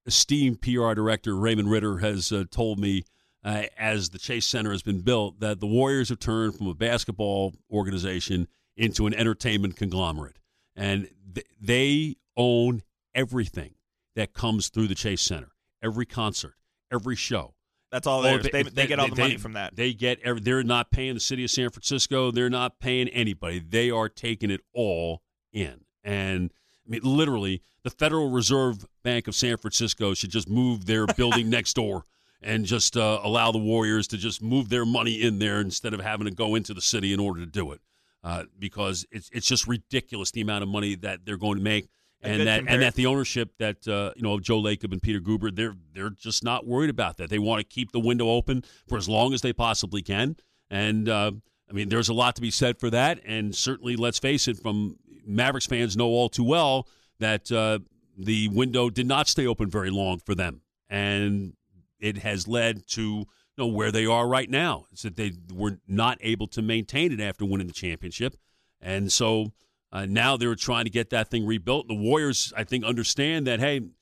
esteemed 0.06 0.60
PR 0.62 0.94
director 0.94 1.34
Raymond 1.36 1.70
Ridder 1.70 1.98
has 1.98 2.30
uh, 2.32 2.44
told 2.50 2.78
me, 2.78 3.04
uh, 3.44 3.64
as 3.78 4.10
the 4.10 4.18
Chase 4.18 4.46
Center 4.46 4.70
has 4.72 4.82
been 4.82 5.00
built, 5.00 5.40
that 5.40 5.60
the 5.60 5.66
Warriors 5.66 6.08
have 6.08 6.18
turned 6.18 6.56
from 6.56 6.66
a 6.66 6.74
basketball 6.74 7.54
organization 7.70 8.48
into 8.76 9.06
an 9.06 9.14
entertainment 9.14 9.76
conglomerate, 9.76 10.38
and 10.74 11.08
th- 11.34 11.46
they 11.60 12.16
own 12.36 12.82
everything 13.14 13.74
that 14.16 14.32
comes 14.32 14.68
through 14.68 14.86
the 14.88 14.94
Chase 14.94 15.20
Center. 15.22 15.50
Every 15.82 16.06
concert, 16.06 16.54
every 16.92 17.16
show. 17.16 17.54
That's 17.92 18.06
all 18.06 18.20
Oh, 18.20 18.22
theirs. 18.22 18.42
they- 18.44 18.62
They, 18.62 18.70
they, 18.70 18.86
get 18.86 18.98
all 18.98 19.08
the 19.08 19.14
they- 19.14 19.22
money 19.22 19.36
from 19.36 19.52
that. 19.52 19.76
They 19.76 19.92
get. 19.92 20.18
every- 20.24 20.40
They're 20.40 20.64
not 20.64 20.90
paying 20.90 21.14
the 21.14 21.20
city 21.20 21.44
of 21.44 21.50
San 21.50 21.70
Francisco. 21.70 22.30
They're 22.30 22.50
not 22.50 22.80
paying 22.80 23.08
anybody. 23.08 23.60
They 23.60 23.90
are 23.90 24.08
taking 24.08 24.50
it 24.50 24.62
all 24.72 25.22
in. 25.52 25.84
And 26.02 26.52
I 26.86 26.90
mean, 26.90 27.00
literally, 27.02 27.62
the 27.82 27.90
Federal 27.90 28.30
Reserve 28.30 28.86
Bank 29.02 29.28
of 29.28 29.34
San 29.34 29.56
Francisco 29.56 30.14
should 30.14 30.30
just 30.30 30.48
move 30.48 30.86
their 30.86 31.06
building 31.16 31.48
next 31.48 31.74
door 31.74 32.04
and 32.42 32.66
just 32.66 32.96
uh, 32.96 33.20
allow 33.22 33.52
the 33.52 33.58
Warriors 33.58 34.06
to 34.08 34.18
just 34.18 34.42
move 34.42 34.68
their 34.68 34.84
money 34.84 35.22
in 35.22 35.38
there 35.38 35.60
instead 35.60 35.94
of 35.94 36.00
having 36.00 36.26
to 36.26 36.32
go 36.32 36.54
into 36.54 36.74
the 36.74 36.82
city 36.82 37.12
in 37.12 37.20
order 37.20 37.40
to 37.40 37.46
do 37.46 37.72
it. 37.72 37.80
Uh, 38.22 38.44
because 38.58 39.04
it's 39.10 39.28
it's 39.34 39.46
just 39.46 39.66
ridiculous 39.66 40.30
the 40.30 40.40
amount 40.40 40.62
of 40.62 40.68
money 40.68 40.94
that 40.94 41.26
they're 41.26 41.36
going 41.36 41.58
to 41.58 41.62
make 41.62 41.88
and 42.24 42.46
that 42.46 42.64
and 42.66 42.82
that 42.82 42.94
the 42.94 43.06
ownership 43.06 43.52
that 43.58 43.86
uh, 43.86 44.12
you 44.16 44.22
know 44.22 44.32
of 44.34 44.42
Joe 44.42 44.60
Lacob 44.62 44.92
and 44.92 45.02
Peter 45.02 45.20
Guber 45.20 45.54
they're 45.54 45.74
they're 45.92 46.10
just 46.10 46.42
not 46.42 46.66
worried 46.66 46.90
about 46.90 47.18
that. 47.18 47.30
They 47.30 47.38
want 47.38 47.60
to 47.60 47.64
keep 47.64 47.92
the 47.92 48.00
window 48.00 48.30
open 48.30 48.64
for 48.88 48.96
as 48.96 49.08
long 49.08 49.34
as 49.34 49.42
they 49.42 49.52
possibly 49.52 50.02
can. 50.02 50.36
And 50.70 51.08
uh, 51.08 51.32
I 51.68 51.72
mean, 51.72 51.88
there's 51.88 52.08
a 52.08 52.14
lot 52.14 52.36
to 52.36 52.42
be 52.42 52.50
said 52.50 52.78
for 52.78 52.90
that. 52.90 53.20
And 53.24 53.54
certainly, 53.54 53.96
let's 53.96 54.18
face 54.18 54.48
it, 54.48 54.58
from 54.58 54.96
Mavericks 55.26 55.66
fans 55.66 55.96
know 55.96 56.06
all 56.06 56.28
too 56.28 56.44
well 56.44 56.88
that 57.18 57.50
uh, 57.50 57.78
the 58.16 58.48
window 58.48 58.90
did 58.90 59.06
not 59.06 59.28
stay 59.28 59.46
open 59.46 59.70
very 59.70 59.90
long 59.90 60.18
for 60.18 60.34
them, 60.34 60.62
and 60.88 61.54
it 62.00 62.18
has 62.18 62.46
led 62.46 62.86
to 62.88 63.02
you 63.02 63.26
know 63.58 63.66
where 63.66 63.92
they 63.92 64.06
are 64.06 64.26
right 64.26 64.50
now. 64.50 64.86
It's 64.92 65.02
that 65.02 65.16
they 65.16 65.32
were 65.52 65.78
not 65.86 66.18
able 66.20 66.46
to 66.48 66.62
maintain 66.62 67.12
it 67.12 67.20
after 67.20 67.44
winning 67.44 67.66
the 67.66 67.72
championship, 67.72 68.36
and 68.80 69.10
so 69.10 69.52
uh, 69.92 70.06
now 70.06 70.36
they're 70.36 70.54
trying 70.54 70.84
to 70.84 70.90
get 70.90 71.10
that 71.10 71.30
thing 71.30 71.46
rebuilt. 71.46 71.88
The 71.88 71.94
Warriors, 71.94 72.52
I 72.56 72.64
think, 72.64 72.84
understand 72.84 73.46
that 73.46 73.60
hey, 73.60 73.76
you 73.76 73.92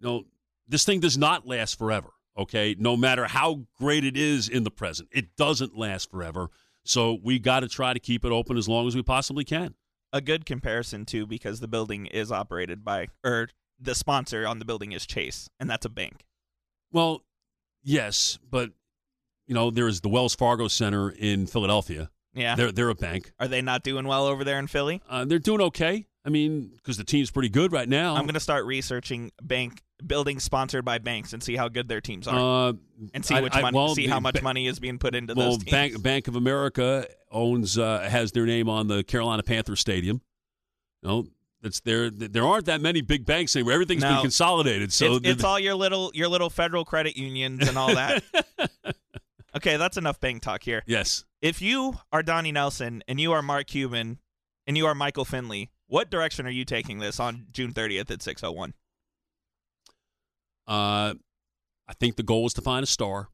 know, 0.00 0.24
this 0.68 0.84
thing 0.84 1.00
does 1.00 1.18
not 1.18 1.46
last 1.46 1.78
forever. 1.78 2.10
Okay, 2.38 2.76
no 2.78 2.96
matter 2.96 3.26
how 3.26 3.66
great 3.78 4.04
it 4.04 4.16
is 4.16 4.48
in 4.48 4.62
the 4.64 4.70
present, 4.70 5.08
it 5.12 5.36
doesn't 5.36 5.76
last 5.76 6.10
forever. 6.10 6.48
So 6.84 7.18
we 7.22 7.38
got 7.38 7.60
to 7.60 7.68
try 7.68 7.92
to 7.92 7.98
keep 7.98 8.24
it 8.24 8.32
open 8.32 8.56
as 8.56 8.68
long 8.68 8.86
as 8.86 8.96
we 8.96 9.02
possibly 9.02 9.44
can. 9.44 9.74
A 10.12 10.20
good 10.20 10.44
comparison 10.46 11.04
too 11.04 11.26
because 11.26 11.60
the 11.60 11.68
building 11.68 12.06
is 12.06 12.32
operated 12.32 12.84
by 12.84 13.08
or 13.24 13.48
the 13.78 13.94
sponsor 13.94 14.46
on 14.46 14.58
the 14.58 14.64
building 14.64 14.92
is 14.92 15.06
Chase 15.06 15.48
and 15.58 15.68
that's 15.68 15.86
a 15.86 15.90
bank. 15.90 16.24
Well, 16.92 17.22
yes, 17.82 18.38
but 18.48 18.70
you 19.46 19.54
know, 19.54 19.70
there 19.70 19.88
is 19.88 20.00
the 20.00 20.08
Wells 20.08 20.34
Fargo 20.34 20.68
Center 20.68 21.10
in 21.10 21.46
Philadelphia. 21.46 22.10
Yeah. 22.34 22.54
They're 22.54 22.72
they're 22.72 22.88
a 22.88 22.94
bank. 22.94 23.32
Are 23.40 23.48
they 23.48 23.62
not 23.62 23.82
doing 23.82 24.06
well 24.06 24.26
over 24.26 24.44
there 24.44 24.58
in 24.58 24.66
Philly? 24.66 25.02
Uh, 25.08 25.24
they're 25.24 25.38
doing 25.38 25.60
okay. 25.60 26.06
I 26.24 26.28
mean, 26.28 26.70
because 26.76 26.96
the 26.96 27.04
team's 27.04 27.30
pretty 27.30 27.48
good 27.48 27.72
right 27.72 27.88
now. 27.88 28.14
I'm 28.14 28.24
going 28.24 28.34
to 28.34 28.40
start 28.40 28.66
researching 28.66 29.32
bank 29.42 29.82
buildings 30.06 30.44
sponsored 30.44 30.84
by 30.84 30.98
banks 30.98 31.32
and 31.32 31.42
see 31.42 31.56
how 31.56 31.68
good 31.68 31.88
their 31.88 32.00
teams 32.00 32.26
are 32.26 32.70
uh, 32.70 32.72
and 33.14 33.24
see 33.24 33.40
which 33.40 33.54
I- 33.54 33.62
money 33.62 33.76
well, 33.76 33.94
see 33.94 34.06
how 34.06 34.20
much 34.20 34.36
ba- 34.36 34.42
money 34.42 34.66
is 34.66 34.78
being 34.78 34.98
put 34.98 35.14
into 35.14 35.34
well, 35.34 35.50
those 35.50 35.58
teams. 35.58 35.70
Bank 35.70 36.02
Bank 36.02 36.28
of 36.28 36.36
America 36.36 37.06
owns 37.30 37.78
uh, 37.78 38.00
has 38.00 38.32
their 38.32 38.46
name 38.46 38.68
on 38.68 38.88
the 38.88 39.04
Carolina 39.04 39.42
Panther 39.42 39.76
Stadium. 39.76 40.20
No, 41.02 41.26
that's 41.62 41.80
there. 41.80 42.10
There 42.10 42.44
aren't 42.44 42.66
that 42.66 42.80
many 42.80 43.00
big 43.00 43.26
banks 43.26 43.54
anymore. 43.56 43.74
Everything's 43.74 44.02
been 44.02 44.20
consolidated. 44.20 44.92
So 44.92 45.16
it's, 45.16 45.28
it's 45.28 45.44
all 45.44 45.58
your 45.58 45.74
little 45.74 46.10
your 46.14 46.28
little 46.28 46.50
federal 46.50 46.84
credit 46.84 47.16
unions 47.16 47.66
and 47.68 47.76
all 47.76 47.94
that. 47.94 48.22
okay, 49.56 49.76
that's 49.76 49.96
enough 49.96 50.20
bank 50.20 50.42
talk 50.42 50.62
here. 50.62 50.82
yes. 50.86 51.24
If 51.42 51.62
you 51.62 51.94
are 52.12 52.22
Donnie 52.22 52.52
Nelson 52.52 53.02
and 53.08 53.18
you 53.18 53.32
are 53.32 53.40
Mark 53.40 53.66
Cuban 53.66 54.18
and 54.66 54.76
you 54.76 54.84
are 54.84 54.94
Michael 54.94 55.24
Finley, 55.24 55.70
what 55.86 56.10
direction 56.10 56.46
are 56.46 56.50
you 56.50 56.64
taking 56.66 56.98
this 56.98 57.18
on 57.18 57.46
June 57.50 57.72
30th 57.72 58.10
at 58.10 58.18
6:01? 58.20 58.72
Uh, 60.70 61.14
I 61.88 61.92
think 61.98 62.14
the 62.14 62.22
goal 62.22 62.46
is 62.46 62.54
to 62.54 62.62
find 62.62 62.84
a 62.84 62.86
star. 62.86 63.28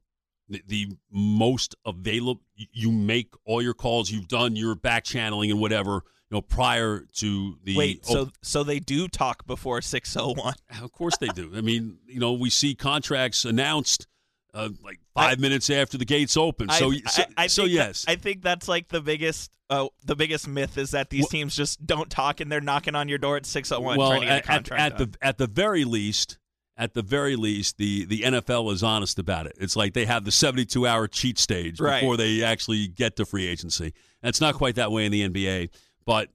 The, 0.49 0.63
the 0.65 0.87
most 1.11 1.75
available, 1.85 2.41
you 2.55 2.91
make 2.91 3.33
all 3.45 3.61
your 3.61 3.75
calls 3.75 4.09
you've 4.09 4.27
done, 4.27 4.55
your 4.55 4.73
back 4.75 5.03
channeling 5.03 5.51
and 5.51 5.59
whatever, 5.59 5.91
you 5.93 6.35
know, 6.35 6.41
prior 6.41 7.05
to 7.17 7.57
the. 7.63 7.77
Wait, 7.77 8.05
so 8.05 8.21
op- 8.23 8.33
so 8.41 8.63
they 8.63 8.79
do 8.79 9.07
talk 9.07 9.45
before 9.45 9.81
6:01. 9.81 10.55
of 10.81 10.91
course 10.91 11.17
they 11.17 11.27
do. 11.27 11.51
I 11.55 11.61
mean, 11.61 11.99
you 12.07 12.19
know, 12.19 12.33
we 12.33 12.49
see 12.49 12.73
contracts 12.73 13.45
announced 13.45 14.07
uh, 14.53 14.69
like 14.83 14.99
five 15.13 15.39
minutes 15.39 15.69
after 15.69 15.97
the 15.97 16.05
gates 16.05 16.35
open. 16.35 16.69
So, 16.69 16.91
I, 16.91 17.01
so, 17.07 17.21
I, 17.21 17.43
I 17.43 17.47
so 17.47 17.63
think 17.63 17.77
that- 17.77 17.85
yes. 17.85 18.05
I 18.07 18.15
think 18.15 18.41
that's 18.41 18.67
like 18.67 18.87
the 18.87 19.01
biggest 19.01 19.51
uh, 19.69 19.87
the 20.03 20.15
biggest 20.15 20.47
myth 20.47 20.77
is 20.77 20.91
that 20.91 21.09
these 21.11 21.23
Well- 21.23 21.29
teams 21.29 21.55
just 21.55 21.85
don't 21.85 22.09
talk 22.09 22.39
and 22.39 22.51
they're 22.51 22.61
knocking 22.61 22.95
on 22.95 23.09
your 23.09 23.19
door 23.19 23.37
at 23.37 23.43
6:01 23.43 23.97
well, 23.97 24.09
trying 24.09 24.21
to 24.21 24.27
get 24.27 24.45
a 24.47 24.51
at, 24.51 24.71
at, 24.71 24.79
at 24.79 24.97
the 24.97 25.17
at 25.21 25.37
the 25.37 25.47
very 25.47 25.83
least, 25.83 26.37
at 26.77 26.93
the 26.93 27.01
very 27.01 27.35
least, 27.35 27.77
the 27.77 28.05
the 28.05 28.21
NFL 28.21 28.71
is 28.71 28.83
honest 28.83 29.17
about 29.19 29.47
it. 29.47 29.53
It's 29.59 29.75
like 29.75 29.93
they 29.93 30.05
have 30.05 30.23
the 30.25 30.31
seventy 30.31 30.65
two 30.65 30.85
hour 30.85 31.07
cheat 31.07 31.37
stage 31.39 31.79
Right. 31.79 31.99
before 32.01 32.17
they 32.17 32.43
actually 32.43 32.87
get 32.87 33.15
to 33.17 33.25
free 33.25 33.47
agency. 33.47 33.93
And 34.21 34.29
it's 34.29 34.41
not 34.41 34.55
quite 34.55 34.75
that 34.75 34.91
way 34.91 35.05
in 35.05 35.11
the 35.11 35.27
NBA, 35.27 35.69
but 36.05 36.29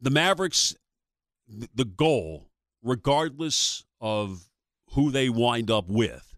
the 0.00 0.10
Mavericks, 0.10 0.74
the 1.74 1.84
goal, 1.84 2.48
regardless 2.82 3.84
of 4.00 4.48
who 4.90 5.10
they 5.10 5.28
wind 5.28 5.70
up 5.70 5.88
with, 5.88 6.34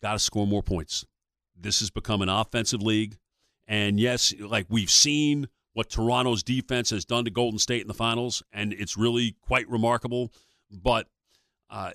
got 0.00 0.12
to 0.12 0.18
score 0.18 0.46
more 0.46 0.62
points. 0.62 1.04
This 1.58 1.80
has 1.80 1.90
become 1.90 2.22
an 2.22 2.28
offensive 2.28 2.82
league, 2.82 3.16
and 3.66 3.98
yes, 4.00 4.34
like 4.40 4.66
we've 4.68 4.90
seen 4.90 5.48
what 5.74 5.88
Toronto's 5.88 6.42
defense 6.42 6.90
has 6.90 7.04
done 7.04 7.24
to 7.24 7.30
Golden 7.30 7.58
State 7.58 7.80
in 7.82 7.88
the 7.88 7.94
finals, 7.94 8.42
and 8.52 8.72
it's 8.72 8.96
really 8.96 9.36
quite 9.40 9.68
remarkable. 9.70 10.32
But 10.70 11.06
uh, 11.70 11.92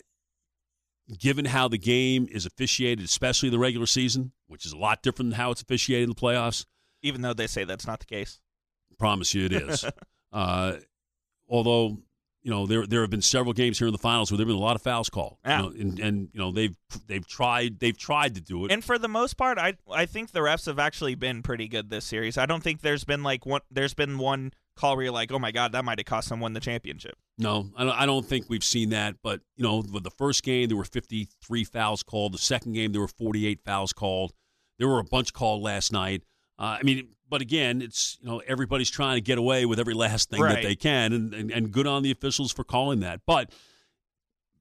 given 1.20 1.46
how 1.46 1.68
the 1.68 1.78
game 1.78 2.28
is 2.32 2.46
officiated, 2.46 3.06
especially 3.06 3.50
the 3.50 3.60
regular 3.60 3.86
season, 3.86 4.32
which 4.48 4.66
is 4.66 4.72
a 4.74 4.78
lot 4.78 5.02
different 5.02 5.32
than 5.32 5.38
how 5.38 5.52
it's 5.52 5.62
officiated 5.62 6.04
in 6.04 6.10
the 6.10 6.16
playoffs, 6.16 6.66
even 7.02 7.22
though 7.22 7.34
they 7.34 7.48
say 7.48 7.64
that's 7.64 7.88
not 7.88 8.00
the 8.00 8.06
case. 8.06 8.40
promise 9.00 9.34
you 9.34 9.46
it 9.46 9.54
is. 9.54 9.86
uh, 10.34 10.74
although 11.48 11.98
you 12.44 12.52
know 12.52 12.66
there 12.66 12.86
there 12.86 13.02
have 13.02 13.10
been 13.10 13.22
several 13.22 13.54
games 13.54 13.78
here 13.78 13.88
in 13.88 13.92
the 13.92 13.98
finals 13.98 14.32
where 14.32 14.38
there 14.38 14.44
have 14.46 14.50
been 14.50 14.56
a 14.62 14.66
lot 14.66 14.76
of 14.76 14.82
fouls 14.82 15.10
called, 15.10 15.38
Yeah. 15.46 15.58
you 15.58 15.64
know, 15.64 15.76
and 15.82 16.00
and 16.00 16.30
you 16.34 16.40
know 16.40 16.52
they've 16.52 16.76
they've 17.08 17.28
tried 17.28 17.80
they've 17.80 17.98
tried 17.98 18.36
to 18.36 18.42
do 18.42 18.66
it. 18.66 18.72
And 18.72 18.84
for 18.84 18.98
the 18.98 19.08
most 19.08 19.38
part, 19.38 19.58
I 19.58 19.74
I 19.92 20.06
think 20.06 20.32
the 20.32 20.40
refs 20.40 20.66
have 20.66 20.80
actually 20.80 21.16
been 21.16 21.42
pretty 21.42 21.68
good 21.68 21.90
this 21.90 22.06
series. 22.06 22.38
I 22.38 22.46
don't 22.46 22.64
think 22.64 22.82
there's 22.82 23.04
been 23.04 23.24
like 23.24 23.46
one 23.46 23.62
there's 23.72 23.94
been 23.94 24.18
one 24.18 24.52
call 24.78 24.96
where 24.96 25.04
you're 25.06 25.14
like, 25.14 25.32
oh 25.32 25.40
my 25.40 25.52
god, 25.52 25.72
that 25.74 25.84
might 25.84 26.00
have 26.00 26.06
cost 26.06 26.28
someone 26.28 26.54
the 26.54 26.60
championship. 26.60 27.16
No, 27.38 27.70
I 27.76 27.84
don't, 27.84 27.94
I 28.02 28.06
don't 28.06 28.26
think 28.26 28.46
we've 28.50 28.64
seen 28.64 28.90
that. 28.92 29.16
But 29.22 29.42
you 29.56 29.64
know, 29.64 29.84
with 29.92 30.04
the 30.04 30.12
first 30.12 30.44
game 30.44 30.68
there 30.70 30.78
were 30.78 30.84
53 30.86 31.64
fouls 31.66 32.04
called. 32.04 32.34
The 32.34 32.38
second 32.38 32.74
game 32.74 32.92
there 32.92 33.02
were 33.02 33.08
48 33.08 33.60
fouls 33.66 33.94
called. 33.94 34.34
There 34.80 34.88
were 34.88 35.00
a 35.00 35.04
bunch 35.04 35.34
called 35.34 35.62
last 35.64 35.92
night. 35.92 36.24
Uh, 36.60 36.78
I 36.80 36.84
mean, 36.84 37.10
but 37.30 37.42
again, 37.42 37.82
it's 37.82 38.18
you 38.22 38.28
know 38.30 38.42
everybody's 38.48 38.90
trying 38.90 39.18
to 39.18 39.22
get 39.22 39.38
away 39.38 39.66
with 39.66 39.80
every 39.80 39.94
last 39.94 40.30
thing 40.30 40.42
Right. 40.42 40.56
that 40.56 40.64
they 40.64 40.76
can, 40.76 41.14
and, 41.14 41.34
and 41.34 41.52
and 41.52 41.72
good 41.72 41.86
on 41.88 42.04
the 42.04 42.12
officials 42.12 42.52
for 42.52 42.64
calling 42.64 43.02
that. 43.02 43.22
But 43.26 43.52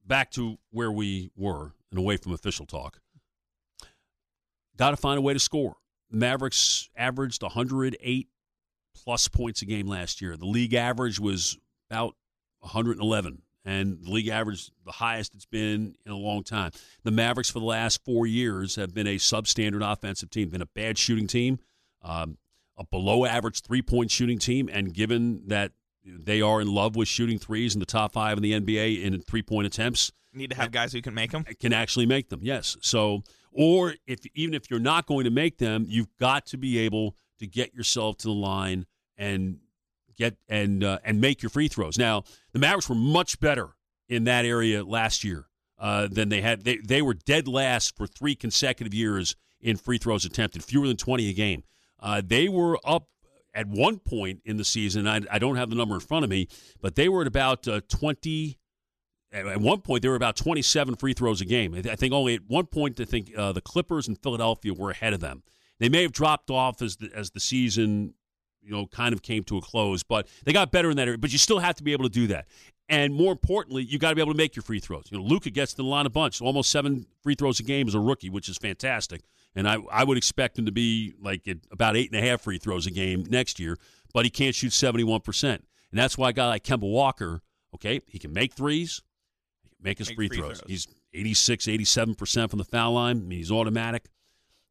back 0.04 0.30
to 0.32 0.56
where 0.70 0.90
we 0.92 1.30
were 1.36 1.72
and 1.90 1.98
away 1.98 2.16
from 2.16 2.32
official 2.32 2.66
talk. 2.66 3.00
Got 4.76 4.90
to 4.90 4.96
find 4.96 5.18
a 5.18 5.20
way 5.22 5.32
to 5.32 5.38
score. 5.40 5.76
Mavericks 6.10 6.88
averaged 6.96 7.42
108 7.42 8.28
plus 9.04 9.28
points 9.28 9.62
a 9.62 9.66
game 9.66 9.86
last 9.86 10.20
year. 10.20 10.36
The 10.36 10.46
league 10.46 10.74
average 10.74 11.20
was 11.20 11.58
about 11.90 12.14
111, 12.60 13.42
and 13.64 13.98
the 14.02 14.10
league 14.10 14.28
average 14.28 14.70
the 14.84 14.92
highest 14.92 15.34
it's 15.34 15.46
been 15.46 15.94
in 16.04 16.12
a 16.12 16.16
long 16.16 16.42
time. 16.42 16.70
The 17.04 17.10
Mavericks 17.10 17.50
for 17.50 17.58
the 17.58 17.64
last 17.66 18.04
four 18.04 18.26
years 18.26 18.76
have 18.76 18.94
been 18.94 19.06
a 19.06 19.16
substandard 19.16 19.82
offensive 19.90 20.30
team, 20.30 20.48
been 20.50 20.62
a 20.62 20.66
bad 20.66 20.98
shooting 20.98 21.26
team, 21.26 21.58
um, 22.02 22.38
a 22.78 22.84
below 22.84 23.24
average 23.24 23.62
three 23.62 23.82
point 23.82 24.10
shooting 24.10 24.38
team, 24.38 24.68
and 24.72 24.92
given 24.92 25.42
that 25.46 25.72
they 26.04 26.40
are 26.40 26.60
in 26.60 26.72
love 26.72 26.96
with 26.96 27.08
shooting 27.08 27.38
threes 27.38 27.74
in 27.74 27.80
the 27.80 27.86
top 27.86 28.12
five 28.12 28.36
in 28.36 28.42
the 28.42 28.52
NBA 28.52 29.02
in 29.02 29.20
three 29.20 29.42
point 29.42 29.66
attempts, 29.66 30.12
Need 30.32 30.50
to 30.50 30.56
have 30.56 30.70
guys 30.70 30.92
who 30.92 31.00
can 31.00 31.14
make 31.14 31.30
them. 31.30 31.44
can 31.60 31.72
actually 31.72 32.04
make 32.04 32.28
them. 32.28 32.40
Yes. 32.42 32.76
So, 32.82 33.22
or 33.52 33.94
if 34.06 34.20
even 34.34 34.54
if 34.54 34.70
you're 34.70 34.78
not 34.78 35.06
going 35.06 35.24
to 35.24 35.30
make 35.30 35.56
them, 35.56 35.86
you've 35.88 36.14
got 36.20 36.44
to 36.46 36.58
be 36.58 36.78
able 36.78 37.16
to 37.38 37.46
get 37.46 37.74
yourself 37.74 38.16
to 38.18 38.28
the 38.28 38.34
line 38.34 38.86
and 39.16 39.58
get 40.16 40.36
and 40.48 40.82
uh, 40.82 40.98
and 41.04 41.20
make 41.20 41.42
your 41.42 41.50
free 41.50 41.68
throws. 41.68 41.98
Now, 41.98 42.24
the 42.52 42.58
Mavericks 42.58 42.88
were 42.88 42.94
much 42.94 43.40
better 43.40 43.70
in 44.08 44.24
that 44.24 44.44
area 44.44 44.84
last 44.84 45.24
year 45.24 45.46
uh, 45.78 46.08
than 46.10 46.28
they 46.28 46.40
had. 46.40 46.64
They 46.64 46.78
they 46.78 47.02
were 47.02 47.14
dead 47.14 47.48
last 47.48 47.96
for 47.96 48.06
three 48.06 48.34
consecutive 48.34 48.94
years 48.94 49.36
in 49.60 49.76
free 49.76 49.98
throws 49.98 50.24
attempted, 50.24 50.62
fewer 50.62 50.86
than 50.86 50.96
20 50.96 51.28
a 51.28 51.32
game. 51.32 51.64
Uh, 51.98 52.22
they 52.24 52.48
were 52.48 52.78
up 52.84 53.08
at 53.54 53.66
one 53.66 53.98
point 53.98 54.40
in 54.44 54.58
the 54.58 54.64
season. 54.64 55.08
I, 55.08 55.22
I 55.30 55.38
don't 55.38 55.56
have 55.56 55.70
the 55.70 55.76
number 55.76 55.94
in 55.94 56.00
front 56.00 56.24
of 56.24 56.30
me, 56.30 56.46
but 56.80 56.94
they 56.94 57.08
were 57.08 57.22
at 57.22 57.26
about 57.26 57.66
uh, 57.66 57.80
20 57.88 58.58
at 59.32 59.46
at 59.46 59.60
one 59.60 59.80
point 59.80 60.02
they 60.02 60.08
were 60.08 60.16
about 60.16 60.36
27 60.36 60.96
free 60.96 61.12
throws 61.12 61.40
a 61.40 61.44
game. 61.44 61.74
I 61.74 61.90
I 61.90 61.96
think 61.96 62.12
only 62.12 62.34
at 62.34 62.42
one 62.46 62.66
point 62.66 63.00
I 63.00 63.04
think 63.04 63.32
uh, 63.36 63.52
the 63.52 63.60
Clippers 63.60 64.08
and 64.08 64.18
Philadelphia 64.22 64.72
were 64.72 64.90
ahead 64.90 65.12
of 65.12 65.20
them. 65.20 65.42
They 65.78 65.88
may 65.88 66.02
have 66.02 66.12
dropped 66.12 66.50
off 66.50 66.82
as 66.82 66.96
the, 66.96 67.10
as 67.14 67.30
the 67.30 67.40
season 67.40 68.14
you 68.62 68.72
know 68.72 68.86
kind 68.86 69.12
of 69.12 69.22
came 69.22 69.44
to 69.44 69.58
a 69.58 69.60
close, 69.60 70.02
but 70.02 70.28
they 70.44 70.52
got 70.52 70.70
better 70.72 70.90
in 70.90 70.96
that 70.96 71.06
area. 71.06 71.18
But 71.18 71.32
you 71.32 71.38
still 71.38 71.58
have 71.58 71.76
to 71.76 71.82
be 71.82 71.92
able 71.92 72.04
to 72.04 72.10
do 72.10 72.26
that. 72.28 72.46
And 72.88 73.14
more 73.14 73.32
importantly, 73.32 73.82
you 73.82 73.98
got 73.98 74.10
to 74.10 74.14
be 74.14 74.20
able 74.20 74.32
to 74.32 74.36
make 74.36 74.54
your 74.54 74.62
free 74.62 74.78
throws. 74.78 75.06
You 75.10 75.18
know, 75.18 75.24
Luka 75.24 75.50
gets 75.50 75.72
to 75.72 75.78
the 75.78 75.84
line 75.84 76.06
a 76.06 76.10
bunch, 76.10 76.40
almost 76.40 76.70
seven 76.70 77.06
free 77.22 77.34
throws 77.34 77.58
a 77.58 77.64
game 77.64 77.88
as 77.88 77.94
a 77.94 78.00
rookie, 78.00 78.30
which 78.30 78.48
is 78.48 78.58
fantastic. 78.58 79.22
And 79.56 79.68
I, 79.68 79.78
I 79.90 80.04
would 80.04 80.16
expect 80.16 80.58
him 80.58 80.66
to 80.66 80.72
be 80.72 81.14
like 81.20 81.48
at 81.48 81.56
about 81.72 81.96
eight 81.96 82.12
and 82.12 82.22
a 82.22 82.28
half 82.28 82.42
free 82.42 82.58
throws 82.58 82.86
a 82.86 82.90
game 82.90 83.24
next 83.28 83.58
year, 83.58 83.76
but 84.12 84.24
he 84.24 84.30
can't 84.30 84.54
shoot 84.54 84.70
71%. 84.72 85.44
And 85.54 85.62
that's 85.92 86.16
why 86.16 86.30
a 86.30 86.32
guy 86.32 86.46
like 86.46 86.62
Kemba 86.62 86.82
Walker, 86.82 87.40
okay, 87.74 88.00
he 88.06 88.18
can 88.18 88.32
make 88.32 88.52
threes, 88.52 89.02
he 89.62 89.70
can 89.70 89.78
make 89.82 89.98
his 89.98 90.08
Make 90.08 90.16
free, 90.16 90.28
free 90.28 90.38
throws. 90.38 90.58
throws. 90.58 90.70
He's 90.70 90.88
86, 91.14 91.66
87% 91.66 92.50
from 92.50 92.58
the 92.58 92.64
foul 92.64 92.92
line. 92.92 93.16
I 93.16 93.20
mean, 93.20 93.38
he's 93.38 93.50
automatic. 93.50 94.06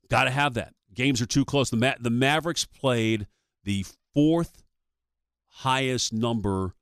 Got 0.10 0.26
to 0.26 0.30
have 0.30 0.54
that. 0.54 0.74
Games 0.96 1.22
are 1.22 1.26
too 1.26 1.46
close. 1.46 1.70
The, 1.70 1.78
Ma- 1.78 1.94
the 2.00 2.10
Mavericks 2.10 2.66
played 2.66 3.28
the 3.64 3.86
fourth 4.14 4.64
highest 5.48 6.14
number 6.14 6.74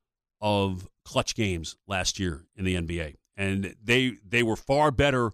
of 0.41 0.88
clutch 1.05 1.36
games 1.36 1.75
last 1.88 2.20
year 2.20 2.43
in 2.55 2.65
the 2.65 2.75
NBA, 2.75 3.15
and 3.38 3.75
they 3.84 4.13
they 4.27 4.43
were 4.43 4.55
far 4.55 4.91
better 4.91 5.32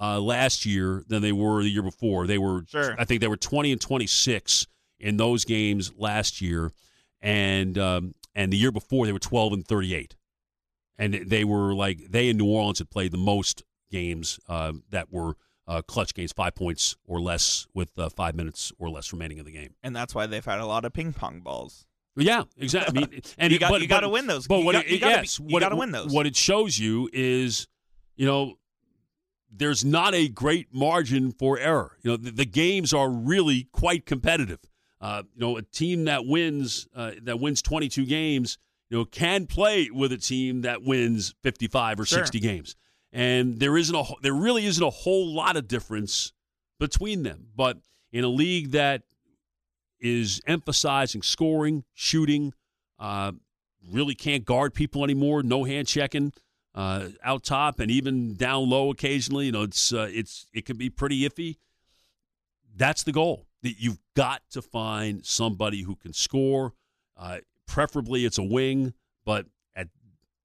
uh, 0.00 0.20
last 0.20 0.66
year 0.66 1.02
than 1.08 1.22
they 1.22 1.32
were 1.32 1.62
the 1.62 1.70
year 1.70 1.82
before. 1.82 2.26
They 2.26 2.38
were, 2.38 2.64
Sure. 2.68 2.94
I 2.98 3.04
think, 3.04 3.20
they 3.20 3.28
were 3.28 3.36
twenty 3.36 3.72
and 3.72 3.80
twenty 3.80 4.06
six 4.06 4.66
in 4.98 5.16
those 5.16 5.44
games 5.44 5.92
last 5.96 6.40
year, 6.40 6.72
and 7.20 7.76
um, 7.78 8.14
and 8.34 8.52
the 8.52 8.56
year 8.56 8.72
before 8.72 9.06
they 9.06 9.12
were 9.12 9.18
twelve 9.18 9.52
and 9.52 9.66
thirty 9.66 9.94
eight, 9.94 10.16
and 10.98 11.14
they 11.14 11.44
were 11.44 11.74
like 11.74 12.10
they 12.10 12.28
in 12.28 12.36
New 12.36 12.46
Orleans 12.46 12.78
had 12.78 12.90
played 12.90 13.12
the 13.12 13.18
most 13.18 13.62
games 13.90 14.38
uh, 14.48 14.72
that 14.90 15.12
were. 15.12 15.36
Uh, 15.66 15.80
clutch 15.80 16.12
games, 16.12 16.30
five 16.30 16.54
points 16.54 16.94
or 17.06 17.20
less, 17.22 17.66
with 17.72 17.88
uh, 17.98 18.10
five 18.10 18.34
minutes 18.34 18.70
or 18.78 18.90
less 18.90 19.12
remaining 19.14 19.38
in 19.38 19.46
the 19.46 19.50
game. 19.52 19.74
And 19.82 19.96
that's 19.96 20.14
why 20.14 20.26
they've 20.26 20.44
had 20.44 20.60
a 20.60 20.66
lot 20.66 20.84
of 20.84 20.92
ping 20.92 21.14
pong 21.14 21.40
balls. 21.40 21.86
Yeah, 22.16 22.42
exactly. 22.58 23.02
I 23.02 23.06
mean, 23.06 23.22
and 23.38 23.50
You 23.52 23.58
got- 23.58 23.88
gotta 23.88 24.08
win 24.10 24.26
those. 24.26 24.46
But 24.46 24.58
You 24.58 24.64
what 24.66 24.72
got- 24.72 24.84
it, 24.84 24.90
you 24.90 24.98
gotta 25.00 25.14
be- 25.16 25.20
yes, 25.22 25.38
you 25.40 25.46
what 25.46 25.60
gotta 25.60 25.74
it, 25.74 25.78
win 25.78 25.90
those. 25.90 26.12
What 26.12 26.26
it 26.26 26.36
shows 26.36 26.78
you 26.78 27.08
is, 27.14 27.66
you 28.14 28.26
know, 28.26 28.54
there's 29.50 29.84
not 29.84 30.14
a 30.14 30.28
great 30.28 30.68
margin 30.72 31.32
for 31.32 31.58
error. 31.58 31.96
You 32.02 32.10
know, 32.10 32.16
the, 32.16 32.30
the 32.30 32.44
games 32.44 32.92
are 32.92 33.08
really 33.08 33.68
quite 33.72 34.04
competitive. 34.04 34.60
Uh, 35.00 35.22
you 35.34 35.40
know, 35.40 35.56
a 35.56 35.62
team 35.62 36.04
that 36.04 36.26
wins 36.26 36.88
uh, 36.94 37.12
that 37.22 37.38
wins 37.40 37.62
22 37.62 38.04
games, 38.06 38.58
you 38.90 38.98
know, 38.98 39.04
can 39.04 39.46
play 39.46 39.90
with 39.92 40.12
a 40.12 40.16
team 40.18 40.62
that 40.62 40.82
wins 40.82 41.34
55 41.42 42.00
or 42.00 42.04
Sure. 42.06 42.18
60 42.18 42.40
games, 42.40 42.76
and 43.14 43.60
there 43.60 43.78
isn't 43.78 43.94
a 43.94 44.04
there 44.22 44.34
really 44.34 44.66
isn't 44.66 44.82
a 44.82 44.90
whole 44.90 45.32
lot 45.32 45.56
of 45.56 45.68
difference 45.68 46.32
between 46.80 47.22
them. 47.22 47.46
But 47.56 47.78
in 48.12 48.24
a 48.24 48.28
league 48.28 48.72
that 48.72 49.02
is 50.00 50.40
emphasizing 50.46 51.22
scoring, 51.22 51.84
shooting, 51.94 52.52
uh, 52.98 53.32
really 53.88 54.16
can't 54.16 54.44
guard 54.44 54.74
people 54.74 55.04
anymore. 55.04 55.44
No 55.44 55.62
hand 55.62 55.86
checking 55.86 56.32
uh, 56.74 57.08
out 57.22 57.44
top 57.44 57.78
and 57.78 57.88
even 57.90 58.34
down 58.34 58.68
low 58.68 58.90
occasionally. 58.90 59.46
You 59.46 59.52
know, 59.52 59.62
it's 59.62 59.92
uh, 59.92 60.08
it's 60.10 60.46
it 60.52 60.66
can 60.66 60.76
be 60.76 60.90
pretty 60.90 61.26
iffy. 61.28 61.56
That's 62.76 63.04
the 63.04 63.12
goal. 63.12 63.46
That 63.62 63.76
you've 63.78 64.00
got 64.16 64.42
to 64.50 64.60
find 64.60 65.24
somebody 65.24 65.82
who 65.82 65.94
can 65.94 66.12
score. 66.12 66.74
Uh, 67.16 67.38
preferably, 67.66 68.24
it's 68.24 68.38
a 68.38 68.42
wing, 68.42 68.92
but 69.24 69.46
at 69.76 69.88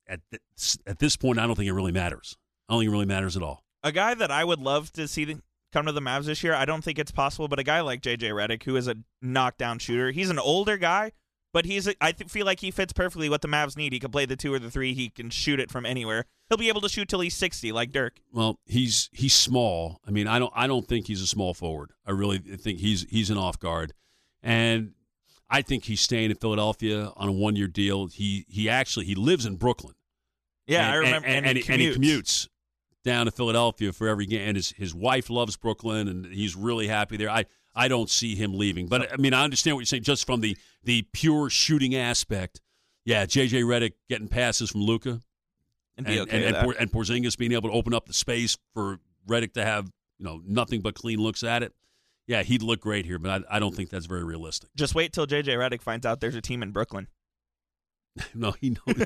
at 0.07 0.21
this, 0.29 0.77
at 0.85 0.99
this 0.99 1.17
point, 1.17 1.39
I 1.39 1.47
don't 1.47 1.55
think 1.55 1.67
it 1.67 1.73
really 1.73 1.91
matters. 1.91 2.37
I 2.69 2.73
don't 2.73 2.81
think 2.81 2.89
it 2.89 2.91
really 2.91 3.05
matters 3.05 3.35
at 3.35 3.43
all. 3.43 3.63
A 3.83 3.91
guy 3.91 4.13
that 4.13 4.29
I 4.29 4.43
would 4.43 4.59
love 4.59 4.91
to 4.93 5.07
see 5.07 5.25
the, 5.25 5.41
come 5.73 5.87
to 5.87 5.91
the 5.91 6.01
Mavs 6.01 6.25
this 6.25 6.43
year, 6.43 6.53
I 6.53 6.65
don't 6.65 6.83
think 6.83 6.99
it's 6.99 7.11
possible, 7.11 7.47
but 7.47 7.59
a 7.59 7.63
guy 7.63 7.81
like 7.81 8.01
JJ 8.01 8.29
Redick, 8.31 8.63
who 8.63 8.75
is 8.75 8.87
a 8.87 8.95
knockdown 9.21 9.79
shooter, 9.79 10.11
he's 10.11 10.29
an 10.29 10.37
older 10.37 10.77
guy, 10.77 11.11
but 11.51 11.65
he's 11.65 11.87
a, 11.87 11.95
I 11.99 12.11
th- 12.11 12.29
feel 12.29 12.45
like 12.45 12.59
he 12.59 12.69
fits 12.69 12.93
perfectly 12.93 13.27
what 13.27 13.41
the 13.41 13.47
Mavs 13.47 13.75
need. 13.75 13.91
He 13.91 13.99
can 13.99 14.11
play 14.11 14.25
the 14.25 14.35
two 14.35 14.53
or 14.53 14.59
the 14.59 14.69
three. 14.69 14.93
He 14.93 15.09
can 15.09 15.31
shoot 15.31 15.59
it 15.59 15.71
from 15.71 15.85
anywhere. 15.85 16.25
He'll 16.47 16.57
be 16.57 16.69
able 16.69 16.81
to 16.81 16.89
shoot 16.89 17.07
till 17.09 17.21
he's 17.21 17.35
sixty, 17.35 17.71
like 17.71 17.91
Dirk. 17.91 18.19
Well, 18.31 18.59
he's 18.65 19.09
he's 19.13 19.33
small. 19.33 19.99
I 20.07 20.11
mean, 20.11 20.27
I 20.27 20.37
don't 20.37 20.53
I 20.55 20.67
don't 20.67 20.87
think 20.87 21.07
he's 21.07 21.21
a 21.21 21.27
small 21.27 21.53
forward. 21.53 21.91
I 22.05 22.11
really 22.11 22.37
think 22.37 22.79
he's 22.79 23.05
he's 23.09 23.29
an 23.29 23.37
off 23.37 23.59
guard, 23.59 23.93
and 24.43 24.93
I 25.49 25.61
think 25.61 25.85
he's 25.85 26.01
staying 26.01 26.29
in 26.29 26.37
Philadelphia 26.37 27.11
on 27.15 27.29
a 27.29 27.31
one 27.31 27.55
year 27.55 27.67
deal. 27.67 28.07
He 28.07 28.45
he 28.47 28.69
actually 28.69 29.05
he 29.05 29.15
lives 29.15 29.45
in 29.45 29.55
Brooklyn. 29.55 29.95
Yeah, 30.67 30.83
and, 30.83 30.91
I 30.91 30.95
remember. 30.95 31.27
and, 31.27 31.45
and, 31.47 31.57
he 31.57 31.63
he, 31.63 31.73
and 31.73 31.81
he 31.81 31.89
commutes 31.93 32.47
down 33.09 33.25
to 33.25 33.31
Philadelphia 33.31 33.91
for 33.91 34.07
every 34.07 34.25
game. 34.25 34.47
And 34.47 34.55
his 34.55 34.71
his 34.71 34.93
wife 34.93 35.29
loves 35.29 35.57
Brooklyn, 35.57 36.07
and 36.07 36.25
he's 36.25 36.55
really 36.55 36.87
happy 36.87 37.17
there. 37.17 37.29
I 37.29 37.45
I 37.75 37.87
don't 37.87 38.09
see 38.09 38.35
him 38.35 38.57
leaving. 38.57 38.87
But 38.87 39.11
I 39.13 39.17
mean, 39.17 39.33
I 39.33 39.43
understand 39.43 39.75
what 39.75 39.81
you're 39.81 39.87
saying, 39.87 40.03
just 40.03 40.25
from 40.25 40.41
the 40.41 40.57
the 40.83 41.03
pure 41.13 41.49
shooting 41.49 41.95
aspect. 41.95 42.61
Yeah, 43.05 43.25
JJ 43.25 43.63
Redick 43.63 43.93
getting 44.07 44.27
passes 44.27 44.69
from 44.69 44.81
Luka 44.81 45.21
and 45.97 46.07
and, 46.07 46.19
okay 46.19 46.45
and, 46.45 46.55
and, 46.55 46.75
and 46.79 46.91
Porzingis 46.91 47.37
being 47.37 47.53
able 47.53 47.69
to 47.69 47.75
open 47.75 47.93
up 47.93 48.05
the 48.05 48.13
space 48.13 48.57
for 48.73 48.99
Redick 49.27 49.53
to 49.53 49.65
have 49.65 49.91
you 50.17 50.25
know 50.25 50.41
nothing 50.45 50.81
but 50.81 50.95
clean 50.95 51.19
looks 51.19 51.43
at 51.43 51.63
it. 51.63 51.73
Yeah, 52.27 52.43
he'd 52.43 52.61
look 52.61 52.81
great 52.81 53.05
here, 53.05 53.17
but 53.17 53.45
I, 53.49 53.55
I 53.55 53.59
don't 53.59 53.75
think 53.75 53.89
that's 53.89 54.05
very 54.05 54.23
realistic. 54.23 54.69
Just 54.75 54.93
wait 54.93 55.13
till 55.13 55.25
JJ 55.25 55.45
Redick 55.45 55.81
finds 55.81 56.05
out 56.05 56.21
there's 56.21 56.35
a 56.35 56.41
team 56.41 56.61
in 56.61 56.71
Brooklyn. 56.71 57.07
no, 58.35 58.51
he 58.51 58.71
knows. 58.71 59.05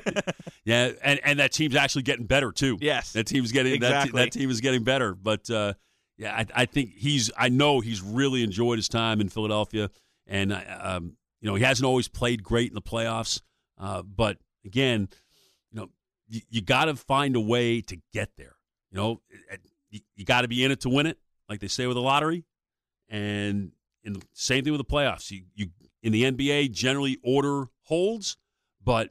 yeah, 0.64 0.92
and 1.02 1.20
and 1.24 1.38
that 1.38 1.52
team's 1.52 1.76
actually 1.76 2.02
getting 2.02 2.26
better 2.26 2.52
too. 2.52 2.78
Yes. 2.80 3.12
that 3.12 3.26
team's 3.26 3.52
getting 3.52 3.74
Exactly. 3.74 4.22
that 4.22 4.32
team 4.32 4.50
is 4.50 4.60
getting 4.60 4.84
better. 4.84 5.14
But 5.14 5.48
uh, 5.50 5.74
yeah, 6.16 6.34
I, 6.34 6.46
I 6.62 6.66
think 6.66 6.92
he's. 6.94 7.30
I 7.36 7.48
know 7.48 7.80
he's 7.80 8.02
really 8.02 8.42
enjoyed 8.42 8.78
his 8.78 8.88
time 8.88 9.20
in 9.20 9.28
Philadelphia, 9.28 9.90
and 10.26 10.52
uh, 10.52 10.60
um, 10.80 11.16
you 11.40 11.48
know 11.48 11.54
he 11.54 11.64
hasn't 11.64 11.86
always 11.86 12.08
played 12.08 12.42
great 12.42 12.68
in 12.68 12.74
the 12.74 12.82
playoffs. 12.82 13.42
Uh, 13.78 14.02
but 14.02 14.38
again, 14.64 15.08
you 15.70 15.80
know 15.80 15.88
you, 16.28 16.40
you 16.48 16.62
got 16.62 16.86
to 16.86 16.96
find 16.96 17.36
a 17.36 17.40
way 17.40 17.80
to 17.82 17.98
get 18.12 18.30
there. 18.36 18.56
You 18.90 18.98
know, 18.98 19.20
you, 19.90 20.00
you 20.14 20.24
got 20.24 20.42
to 20.42 20.48
be 20.48 20.64
in 20.64 20.70
it 20.70 20.80
to 20.82 20.88
win 20.88 21.06
it, 21.06 21.18
like 21.48 21.60
they 21.60 21.68
say 21.68 21.86
with 21.86 21.96
the 21.96 22.02
lottery. 22.02 22.44
And 23.08 23.72
in 24.04 24.14
the 24.14 24.22
same 24.32 24.64
thing 24.64 24.72
with 24.72 24.80
the 24.80 24.92
playoffs. 24.92 25.30
You, 25.30 25.42
you 25.54 25.66
in 26.02 26.12
the 26.12 26.30
NBA 26.30 26.72
generally 26.72 27.18
order 27.22 27.68
holds, 27.82 28.36
but 28.82 29.10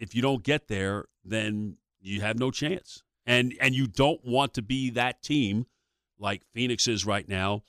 if 0.00 0.14
you 0.14 0.22
don't 0.22 0.42
get 0.42 0.66
there, 0.66 1.04
then 1.24 1.76
you 2.00 2.20
have 2.22 2.38
no 2.38 2.50
chance. 2.50 3.02
And 3.26 3.54
and 3.60 3.74
you 3.74 3.86
don't 3.86 4.24
want 4.24 4.54
to 4.54 4.62
be 4.62 4.90
that 4.90 5.22
team 5.22 5.66
like 6.18 6.42
Phoenix 6.52 6.88
is 6.88 7.06
right 7.06 7.28
now, 7.28 7.62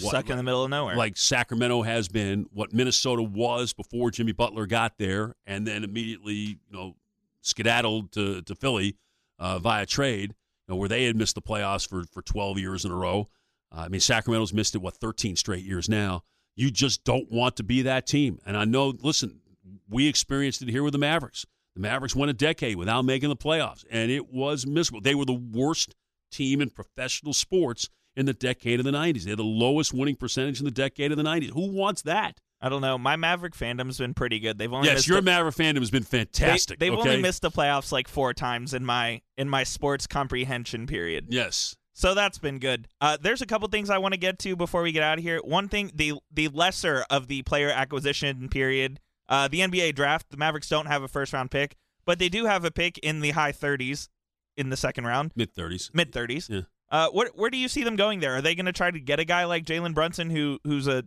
what- 0.00 0.10
Stuck 0.10 0.30
in 0.30 0.36
the 0.36 0.42
middle 0.42 0.64
of 0.64 0.70
nowhere. 0.70 0.96
like 0.96 1.16
Sacramento 1.16 1.82
has 1.82 2.08
been, 2.08 2.46
what 2.52 2.72
Minnesota 2.72 3.22
was 3.22 3.72
before 3.72 4.10
Jimmy 4.10 4.32
Butler 4.32 4.66
got 4.66 4.98
there, 4.98 5.34
and 5.46 5.66
then 5.66 5.84
immediately, 5.84 6.34
you 6.34 6.56
know, 6.72 6.96
skedaddled 7.42 8.10
to, 8.12 8.42
to 8.42 8.54
Philly 8.54 8.96
uh, 9.38 9.58
via 9.58 9.86
trade, 9.86 10.30
you 10.66 10.74
know, 10.74 10.76
where 10.76 10.88
they 10.88 11.04
had 11.04 11.14
missed 11.16 11.34
the 11.34 11.42
playoffs 11.42 11.86
for, 11.88 12.04
for 12.04 12.22
12 12.22 12.58
years 12.58 12.84
in 12.84 12.90
a 12.90 12.96
row. 12.96 13.28
Uh, 13.70 13.82
I 13.82 13.88
mean, 13.88 14.00
Sacramento's 14.00 14.52
missed 14.52 14.74
it, 14.74 14.78
what, 14.78 14.96
13 14.96 15.36
straight 15.36 15.64
years 15.64 15.88
now. 15.88 16.22
You 16.56 16.70
just 16.70 17.04
don't 17.04 17.30
want 17.30 17.56
to 17.56 17.62
be 17.62 17.82
that 17.82 18.06
team. 18.06 18.38
And 18.46 18.56
I 18.56 18.64
know, 18.64 18.94
listen, 19.00 19.40
we 19.88 20.08
experienced 20.08 20.62
it 20.62 20.68
here 20.70 20.82
with 20.82 20.92
the 20.92 20.98
Mavericks. 20.98 21.44
The 21.74 21.80
Mavericks 21.80 22.14
went 22.14 22.30
a 22.30 22.34
decade 22.34 22.76
without 22.76 23.02
making 23.04 23.28
the 23.28 23.36
playoffs, 23.36 23.84
and 23.90 24.10
it 24.10 24.32
was 24.32 24.66
miserable. 24.66 25.00
They 25.00 25.14
were 25.14 25.24
the 25.24 25.32
worst 25.32 25.94
team 26.30 26.60
in 26.60 26.70
professional 26.70 27.32
sports 27.32 27.88
in 28.16 28.26
the 28.26 28.32
decade 28.32 28.78
of 28.78 28.84
the 28.84 28.92
90s. 28.92 29.24
They 29.24 29.30
had 29.30 29.38
the 29.38 29.44
lowest 29.44 29.92
winning 29.92 30.16
percentage 30.16 30.60
in 30.60 30.64
the 30.64 30.70
decade 30.70 31.10
of 31.10 31.16
the 31.16 31.24
90s. 31.24 31.50
Who 31.50 31.72
wants 31.72 32.02
that? 32.02 32.38
I 32.60 32.68
don't 32.68 32.80
know. 32.80 32.96
My 32.96 33.16
Maverick 33.16 33.54
fandom's 33.54 33.98
been 33.98 34.14
pretty 34.14 34.40
good. 34.40 34.56
They've 34.56 34.72
only 34.72 34.88
yes, 34.88 35.06
your 35.06 35.20
the- 35.20 35.22
Maverick 35.22 35.54
fandom 35.54 35.80
has 35.80 35.90
been 35.90 36.04
fantastic. 36.04 36.78
They, 36.78 36.86
have 36.86 37.00
okay? 37.00 37.10
only 37.10 37.22
missed 37.22 37.42
the 37.42 37.50
playoffs 37.50 37.92
like 37.92 38.08
four 38.08 38.32
times 38.32 38.72
in 38.72 38.84
my 38.84 39.20
in 39.36 39.50
my 39.50 39.64
sports 39.64 40.06
comprehension 40.06 40.86
period. 40.86 41.26
Yes. 41.28 41.76
So 41.92 42.14
that's 42.14 42.38
been 42.38 42.58
good. 42.58 42.88
Uh, 43.00 43.18
there's 43.20 43.42
a 43.42 43.46
couple 43.46 43.68
things 43.68 43.90
I 43.90 43.98
want 43.98 44.14
to 44.14 44.18
get 44.18 44.38
to 44.40 44.56
before 44.56 44.82
we 44.82 44.92
get 44.92 45.02
out 45.02 45.18
of 45.18 45.24
here. 45.24 45.40
One 45.44 45.68
thing, 45.68 45.92
the 45.94 46.14
the 46.32 46.48
lesser 46.48 47.04
of 47.10 47.28
the 47.28 47.42
player 47.42 47.70
acquisition 47.70 48.48
period, 48.48 48.98
uh, 49.28 49.48
the 49.48 49.60
NBA 49.60 49.94
draft. 49.94 50.30
The 50.30 50.36
Mavericks 50.36 50.68
don't 50.68 50.86
have 50.86 51.02
a 51.02 51.08
first 51.08 51.32
round 51.32 51.50
pick, 51.50 51.76
but 52.04 52.18
they 52.18 52.28
do 52.28 52.44
have 52.46 52.64
a 52.64 52.70
pick 52.70 52.98
in 52.98 53.20
the 53.20 53.30
high 53.32 53.52
30s 53.52 54.08
in 54.56 54.70
the 54.70 54.76
second 54.76 55.04
round, 55.06 55.32
Mid 55.34 55.54
30s. 55.54 55.92
mid 55.94 56.12
30s. 56.12 56.48
Yeah. 56.48 56.60
Uh, 56.90 57.08
where 57.10 57.30
where 57.34 57.50
do 57.50 57.56
you 57.56 57.66
see 57.68 57.82
them 57.82 57.96
going 57.96 58.20
there? 58.20 58.36
Are 58.36 58.42
they 58.42 58.54
going 58.54 58.66
to 58.66 58.72
try 58.72 58.90
to 58.90 59.00
get 59.00 59.18
a 59.18 59.24
guy 59.24 59.44
like 59.46 59.64
Jalen 59.64 59.94
Brunson, 59.94 60.30
who 60.30 60.58
who's 60.64 60.86
a 60.86 61.02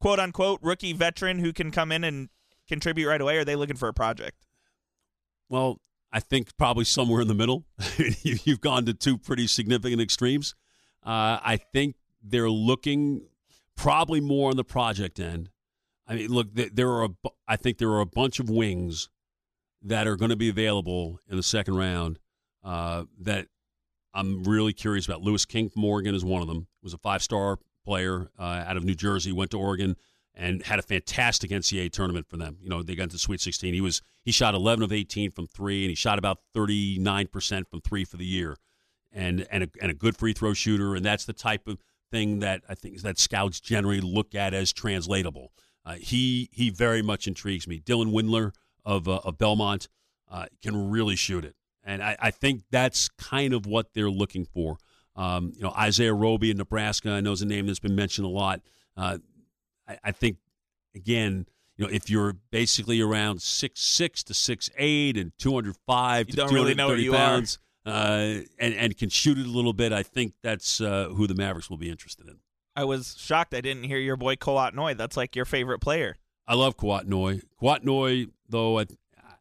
quote 0.00 0.18
unquote 0.18 0.58
rookie 0.62 0.92
veteran 0.92 1.38
who 1.38 1.52
can 1.52 1.70
come 1.70 1.92
in 1.92 2.02
and 2.02 2.28
contribute 2.68 3.06
right 3.08 3.20
away? 3.20 3.36
Or 3.36 3.40
are 3.40 3.44
they 3.44 3.54
looking 3.56 3.76
for 3.76 3.88
a 3.88 3.94
project? 3.94 4.46
Well, 5.48 5.80
I 6.12 6.20
think 6.20 6.56
probably 6.56 6.84
somewhere 6.84 7.20
in 7.20 7.28
the 7.28 7.34
middle. 7.34 7.64
You- 8.22 8.38
You've 8.44 8.60
gone 8.60 8.84
to 8.86 8.94
two 8.94 9.16
pretty 9.18 9.46
significant 9.46 10.00
extremes. 10.00 10.54
Uh, 11.04 11.38
I 11.42 11.58
think 11.72 11.96
they're 12.22 12.50
looking 12.50 13.28
probably 13.76 14.20
more 14.20 14.50
on 14.50 14.56
the 14.56 14.64
project 14.64 15.20
end. 15.20 15.50
I 16.08 16.14
mean, 16.14 16.30
look, 16.30 16.48
there 16.54 16.88
are. 16.88 17.04
A, 17.04 17.28
I 17.46 17.56
think 17.56 17.78
there 17.78 17.90
are 17.90 18.00
a 18.00 18.06
bunch 18.06 18.40
of 18.40 18.48
wings 18.48 19.10
that 19.82 20.06
are 20.06 20.16
going 20.16 20.30
to 20.30 20.36
be 20.36 20.48
available 20.48 21.20
in 21.28 21.36
the 21.36 21.42
second 21.42 21.76
round. 21.76 22.18
Uh, 22.64 23.04
that 23.20 23.46
I'm 24.14 24.42
really 24.42 24.72
curious 24.72 25.06
about. 25.06 25.22
Louis 25.22 25.44
King 25.44 25.68
from 25.68 25.84
Oregon 25.84 26.14
is 26.14 26.24
one 26.24 26.42
of 26.42 26.48
them. 26.48 26.66
Was 26.82 26.94
a 26.94 26.98
five 26.98 27.22
star 27.22 27.58
player 27.84 28.30
uh, 28.38 28.64
out 28.66 28.76
of 28.76 28.84
New 28.84 28.94
Jersey. 28.94 29.32
Went 29.32 29.50
to 29.52 29.58
Oregon 29.58 29.96
and 30.34 30.62
had 30.62 30.78
a 30.78 30.82
fantastic 30.82 31.50
NCAA 31.50 31.90
tournament 31.90 32.26
for 32.28 32.36
them. 32.36 32.58
You 32.62 32.68
know, 32.68 32.82
they 32.82 32.94
got 32.94 33.04
into 33.04 33.18
Sweet 33.18 33.40
16. 33.40 33.74
He 33.74 33.80
was 33.80 34.00
he 34.22 34.32
shot 34.32 34.54
11 34.54 34.82
of 34.82 34.92
18 34.92 35.30
from 35.30 35.46
three, 35.46 35.84
and 35.84 35.90
he 35.90 35.94
shot 35.94 36.18
about 36.18 36.38
39 36.54 37.26
percent 37.26 37.68
from 37.68 37.80
three 37.80 38.04
for 38.04 38.16
the 38.16 38.24
year, 38.24 38.56
and 39.12 39.46
and 39.50 39.64
a, 39.64 39.68
and 39.82 39.90
a 39.90 39.94
good 39.94 40.16
free 40.16 40.32
throw 40.32 40.54
shooter. 40.54 40.94
And 40.94 41.04
that's 41.04 41.24
the 41.24 41.32
type 41.32 41.68
of 41.68 41.78
thing 42.10 42.38
that 42.38 42.62
I 42.68 42.74
think 42.74 43.00
that 43.02 43.18
scouts 43.18 43.60
generally 43.60 44.00
look 44.00 44.34
at 44.34 44.54
as 44.54 44.72
translatable. 44.72 45.52
Uh, 45.88 45.94
he 45.94 46.50
he 46.52 46.68
very 46.68 47.00
much 47.00 47.26
intrigues 47.26 47.66
me. 47.66 47.80
Dylan 47.80 48.12
Windler 48.12 48.52
of 48.84 49.08
uh, 49.08 49.20
of 49.24 49.38
Belmont 49.38 49.88
uh, 50.30 50.44
can 50.62 50.90
really 50.90 51.16
shoot 51.16 51.46
it, 51.46 51.56
and 51.82 52.02
I, 52.02 52.14
I 52.20 52.30
think 52.30 52.64
that's 52.70 53.08
kind 53.08 53.54
of 53.54 53.64
what 53.64 53.94
they're 53.94 54.10
looking 54.10 54.44
for. 54.44 54.76
Um, 55.16 55.52
you 55.56 55.62
know, 55.62 55.70
Isaiah 55.70 56.12
Roby 56.12 56.50
in 56.50 56.58
Nebraska, 56.58 57.10
I 57.12 57.20
know 57.22 57.32
is 57.32 57.40
a 57.40 57.46
name 57.46 57.66
that's 57.66 57.78
been 57.78 57.96
mentioned 57.96 58.26
a 58.26 58.30
lot. 58.30 58.60
Uh, 58.98 59.16
I, 59.88 59.98
I 60.04 60.12
think 60.12 60.36
again, 60.94 61.46
you 61.78 61.86
know, 61.86 61.90
if 61.90 62.10
you're 62.10 62.34
basically 62.50 63.00
around 63.00 63.40
six 63.40 63.80
six 63.80 64.22
to 64.24 64.34
six 64.34 64.68
eight 64.76 65.16
and 65.16 65.32
two 65.38 65.54
hundred 65.54 65.76
five 65.86 66.26
to 66.26 66.44
really 66.48 66.74
hundred 66.74 66.86
thirty 66.86 67.08
are. 67.08 67.16
pounds, 67.16 67.58
uh, 67.86 68.40
and 68.58 68.74
and 68.74 68.94
can 68.98 69.08
shoot 69.08 69.38
it 69.38 69.46
a 69.46 69.50
little 69.50 69.72
bit, 69.72 69.94
I 69.94 70.02
think 70.02 70.34
that's 70.42 70.82
uh, 70.82 71.08
who 71.14 71.26
the 71.26 71.34
Mavericks 71.34 71.70
will 71.70 71.78
be 71.78 71.88
interested 71.88 72.28
in. 72.28 72.40
I 72.78 72.84
was 72.84 73.16
shocked 73.18 73.54
I 73.54 73.60
didn't 73.60 73.82
hear 73.82 73.98
your 73.98 74.16
boy 74.16 74.36
Kouat 74.36 74.72
Noi. 74.72 74.94
That's 74.94 75.16
like 75.16 75.34
your 75.34 75.44
favorite 75.44 75.80
player. 75.80 76.16
I 76.46 76.54
love 76.54 76.76
Kouat 76.76 77.06
Noi. 77.06 77.40
Kouat 77.60 77.82
Noi, 77.82 78.26
though, 78.48 78.78
I, 78.78 78.86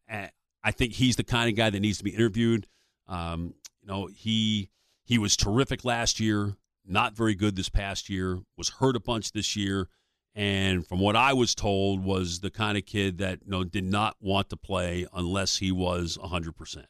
I, 0.10 0.32
I 0.64 0.72
think 0.72 0.94
he's 0.94 1.18
the 1.18 1.24
kind 1.24 1.48
of 1.48 1.56
guy 1.56 1.70
that 1.70 1.80
needs 1.80 2.00
to 2.00 2.04
be 2.04 2.16
interviewed. 2.16 2.66
Um, 3.08 3.54
you 3.80 3.88
know, 3.90 4.08
he 4.08 4.72
he 5.06 5.20
was 5.20 5.38
terrific 5.38 5.86
last 5.86 6.20
year. 6.20 6.56
Not 6.84 7.16
very 7.16 7.36
good 7.36 7.56
this 7.56 7.70
past 7.70 8.10
year. 8.10 8.40
Was 8.58 8.70
hurt 8.70 8.96
a 8.96 9.00
bunch 9.00 9.34
this 9.34 9.56
year, 9.56 9.88
and 10.34 10.88
from 10.88 11.00
what 11.00 11.16
I 11.16 11.34
was 11.34 11.54
told, 11.54 12.04
was 12.04 12.40
the 12.40 12.50
kind 12.50 12.76
of 12.76 12.88
kid 12.88 13.20
that 13.20 13.42
you 13.46 13.52
know 13.52 13.64
did 13.64 13.84
not 13.84 14.16
want 14.20 14.50
to 14.50 14.58
play 14.58 15.06
unless 15.14 15.58
he 15.58 15.72
was 15.72 16.18
hundred 16.24 16.56
percent. 16.56 16.88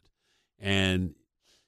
And 0.58 1.14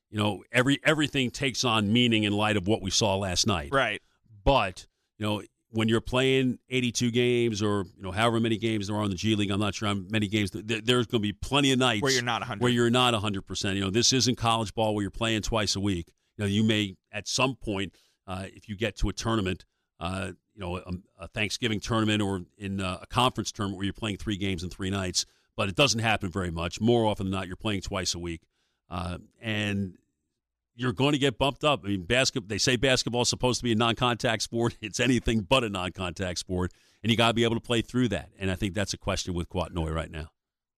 you 0.10 0.20
know, 0.20 0.46
every 0.54 0.80
everything 0.86 1.32
takes 1.32 1.66
on 1.66 1.92
meaning 1.92 2.24
in 2.24 2.32
light 2.32 2.56
of 2.56 2.66
what 2.66 2.82
we 2.82 2.92
saw 2.92 3.18
last 3.18 3.46
night. 3.46 3.74
Right. 3.74 4.02
But 4.50 4.88
you 5.20 5.28
know, 5.28 5.44
when 5.70 5.90
you're 5.90 6.02
playing 6.02 6.58
82 6.70 7.12
games 7.12 7.62
or 7.62 7.86
you 7.96 8.02
know 8.02 8.12
however 8.12 8.40
many 8.40 8.58
games 8.58 8.88
there 8.88 8.96
are 8.96 9.04
in 9.04 9.12
the 9.12 9.16
G 9.16 9.36
League, 9.36 9.52
I'm 9.52 9.60
not 9.60 9.76
sure 9.76 9.88
how 9.88 9.94
many 9.94 10.28
games. 10.28 10.50
There, 10.50 10.82
there's 10.82 11.06
going 11.06 11.22
to 11.22 11.28
be 11.28 11.34
plenty 11.34 11.72
of 11.72 11.78
nights 11.78 12.02
Where 12.02 12.12
you're 12.12 12.24
not 12.24 12.42
100. 12.42 12.64
where 12.64 12.72
you're 12.72 12.90
not 12.90 13.14
100. 13.14 13.44
percent 13.44 13.76
You 13.76 13.84
know, 13.84 13.92
this 13.92 14.12
isn't 14.12 14.38
college 14.38 14.74
ball 14.74 14.96
where 14.96 15.04
you're 15.04 15.12
playing 15.12 15.44
twice 15.44 15.76
a 15.76 15.80
week. 15.80 16.08
You 16.36 16.46
know, 16.46 16.48
you 16.48 16.64
may 16.64 16.96
at 17.12 17.28
some 17.28 17.58
point, 17.58 17.94
uh, 18.26 18.46
if 18.48 18.68
you 18.68 18.76
get 18.76 18.98
to 18.98 19.10
a 19.10 19.14
tournament, 19.14 19.66
uh, 20.00 20.32
you 20.56 20.62
know, 20.62 20.78
a, 20.78 20.94
a 21.20 21.28
Thanksgiving 21.28 21.80
tournament 21.80 22.20
or 22.20 22.42
in 22.58 22.82
uh, 22.82 22.98
a 23.04 23.06
conference 23.06 23.52
tournament 23.52 23.78
where 23.78 23.86
you're 23.86 23.94
playing 23.94 24.18
three 24.18 24.38
games 24.38 24.64
in 24.64 24.72
three 24.72 24.90
nights, 24.90 25.28
but 25.56 25.70
it 25.70 25.76
doesn't 25.76 26.00
happen 26.00 26.32
very 26.32 26.50
much. 26.50 26.82
More 26.82 27.06
often 27.06 27.28
than 27.28 27.32
not, 27.34 27.46
you're 27.46 27.56
playing 27.56 27.82
twice 27.82 28.16
a 28.16 28.20
week, 28.20 28.42
uh, 28.90 29.20
and 29.40 30.00
you're 30.80 30.94
going 30.94 31.12
to 31.12 31.18
get 31.20 31.38
bumped 31.38 31.64
up. 31.64 31.82
I 31.84 31.90
mean, 31.90 32.04
basket. 32.04 32.48
They 32.48 32.58
say 32.58 32.76
basketball 32.76 33.22
is 33.24 33.30
supposed 33.30 33.60
to 33.60 33.64
be 33.64 33.72
a 33.72 33.76
non-contact 33.76 34.42
sport. 34.42 34.78
It's 34.82 35.00
anything 35.00 35.42
but 35.42 35.64
a 35.64 35.70
non-contact 35.70 36.40
sport, 36.40 36.72
and 37.04 37.12
you 37.12 37.18
got 37.18 37.28
to 37.28 37.34
be 37.34 37.44
able 37.44 37.56
to 37.56 37.62
play 37.62 37.82
through 37.82 38.08
that. 38.10 38.30
And 38.40 38.50
I 38.50 38.56
think 38.56 38.74
that's 38.74 38.94
a 38.94 38.98
question 38.98 39.34
with 39.34 39.50
Kouat 39.50 39.72
Noi 39.74 39.90
right 39.92 40.10
now. 40.10 40.30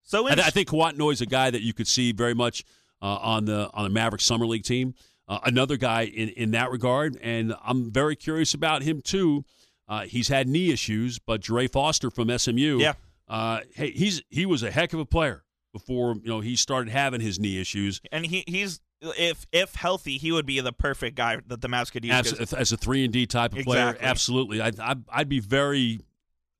so 0.02 0.26
I, 0.26 0.34
th- 0.34 0.46
I 0.46 0.50
think 0.50 0.68
Kouat 0.68 0.96
Noi 0.96 1.10
is 1.10 1.20
a 1.20 1.26
guy 1.26 1.50
that 1.50 1.62
you 1.62 1.72
could 1.72 1.86
see 1.88 2.12
very 2.12 2.34
much 2.34 2.64
uh, 3.00 3.18
on 3.22 3.44
the 3.44 3.70
on 3.72 3.84
the 3.84 3.90
Maverick 3.90 4.20
Summer 4.20 4.46
League 4.46 4.64
team. 4.64 4.94
Uh, 5.28 5.38
another 5.44 5.76
guy 5.76 6.02
in, 6.02 6.30
in 6.30 6.50
that 6.50 6.70
regard, 6.72 7.16
and 7.22 7.54
I'm 7.64 7.90
very 7.92 8.16
curious 8.16 8.54
about 8.54 8.82
him 8.82 9.00
too. 9.00 9.44
Uh, 9.88 10.00
he's 10.02 10.28
had 10.28 10.48
knee 10.48 10.70
issues, 10.72 11.18
but 11.20 11.40
Dre 11.40 11.68
Foster 11.68 12.10
from 12.10 12.36
SMU, 12.36 12.78
Yeah. 12.80 12.94
uh, 13.28 13.60
hey, 13.74 13.92
he's 13.92 14.22
he 14.30 14.46
was 14.46 14.62
a 14.64 14.70
heck 14.70 14.92
of 14.92 14.98
a 15.00 15.06
player 15.06 15.44
before 15.72 16.16
you 16.16 16.28
know 16.28 16.40
he 16.40 16.56
started 16.56 16.90
having 16.90 17.20
his 17.20 17.38
knee 17.38 17.60
issues. 17.60 18.00
and 18.10 18.26
he 18.26 18.42
he's 18.46 18.80
if 19.18 19.46
if 19.52 19.74
healthy, 19.74 20.18
he 20.18 20.32
would 20.32 20.46
be 20.46 20.60
the 20.60 20.72
perfect 20.72 21.16
guy 21.16 21.38
that 21.46 21.60
the 21.60 21.68
Mavs 21.68 21.90
could 21.92 22.04
use. 22.04 22.32
As, 22.32 22.52
as 22.52 22.72
a 22.72 22.76
three 22.76 23.04
and 23.04 23.12
D 23.12 23.26
type 23.26 23.56
of 23.56 23.64
player, 23.64 23.96
absolutely. 24.00 24.60
I, 24.60 24.70
I, 24.78 24.96
I'd 25.10 25.28
be 25.28 25.40
very 25.40 26.00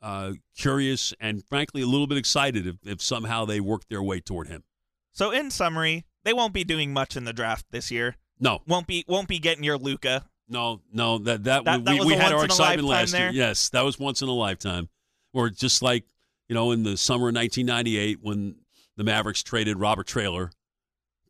uh, 0.01 0.33
curious 0.57 1.15
and 1.21 1.45
frankly 1.45 1.83
a 1.83 1.87
little 1.87 2.07
bit 2.07 2.19
excited 2.19 2.67
if, 2.67 2.77
if 2.85 3.01
somehow 3.01 3.45
they 3.45 3.61
worked 3.61 3.89
their 3.89 4.03
way 4.03 4.21
toward 4.21 4.49
him. 4.49 4.65
So 5.13 5.31
in 5.31 5.51
summary, 5.51 6.05
they 6.25 6.33
won't 6.33 6.53
be 6.53 6.65
doing 6.65 6.93
much 6.93 7.17
in 7.17 7.25
the 7.25 7.33
draft 7.33 7.67
this 7.71 7.91
year. 7.91 8.17
No, 8.41 8.61
Won't 8.67 8.89
be 8.89 9.05
won't 9.07 9.29
be 9.29 9.39
getting 9.39 9.63
your 9.63 9.79
Luka. 9.79 10.25
No, 10.49 10.81
no, 10.93 11.19
that 11.19 11.45
that, 11.45 11.65
That- 11.65 11.85
that 11.85 11.93
we, 11.93 11.99
was 12.01 12.07
we 12.09 12.15
had 12.15 12.33
our 12.33 12.39
once 12.39 12.59
in 12.59 12.63
a 12.63 12.65
excitement 12.65 12.89
last 12.89 13.15
year. 13.17 13.31
Yes, 13.33 13.69
that 13.71 13.85
was 13.85 13.99
once 13.99 14.21
in 14.21 14.29
a 14.29 14.33
lifetime. 14.33 14.89
Or 15.33 15.49
just 15.49 15.81
like 15.81 16.05
you 16.49 16.55
know, 16.55 16.73
in 16.73 16.83
the 16.83 16.97
summer 16.97 17.29
of 17.29 17.35
1998 17.35 18.19
when 18.21 18.57
the 18.97 19.05
Mavericks 19.05 19.43
traded 19.43 19.79
Robert 19.79 20.07
Traylor 20.07 20.51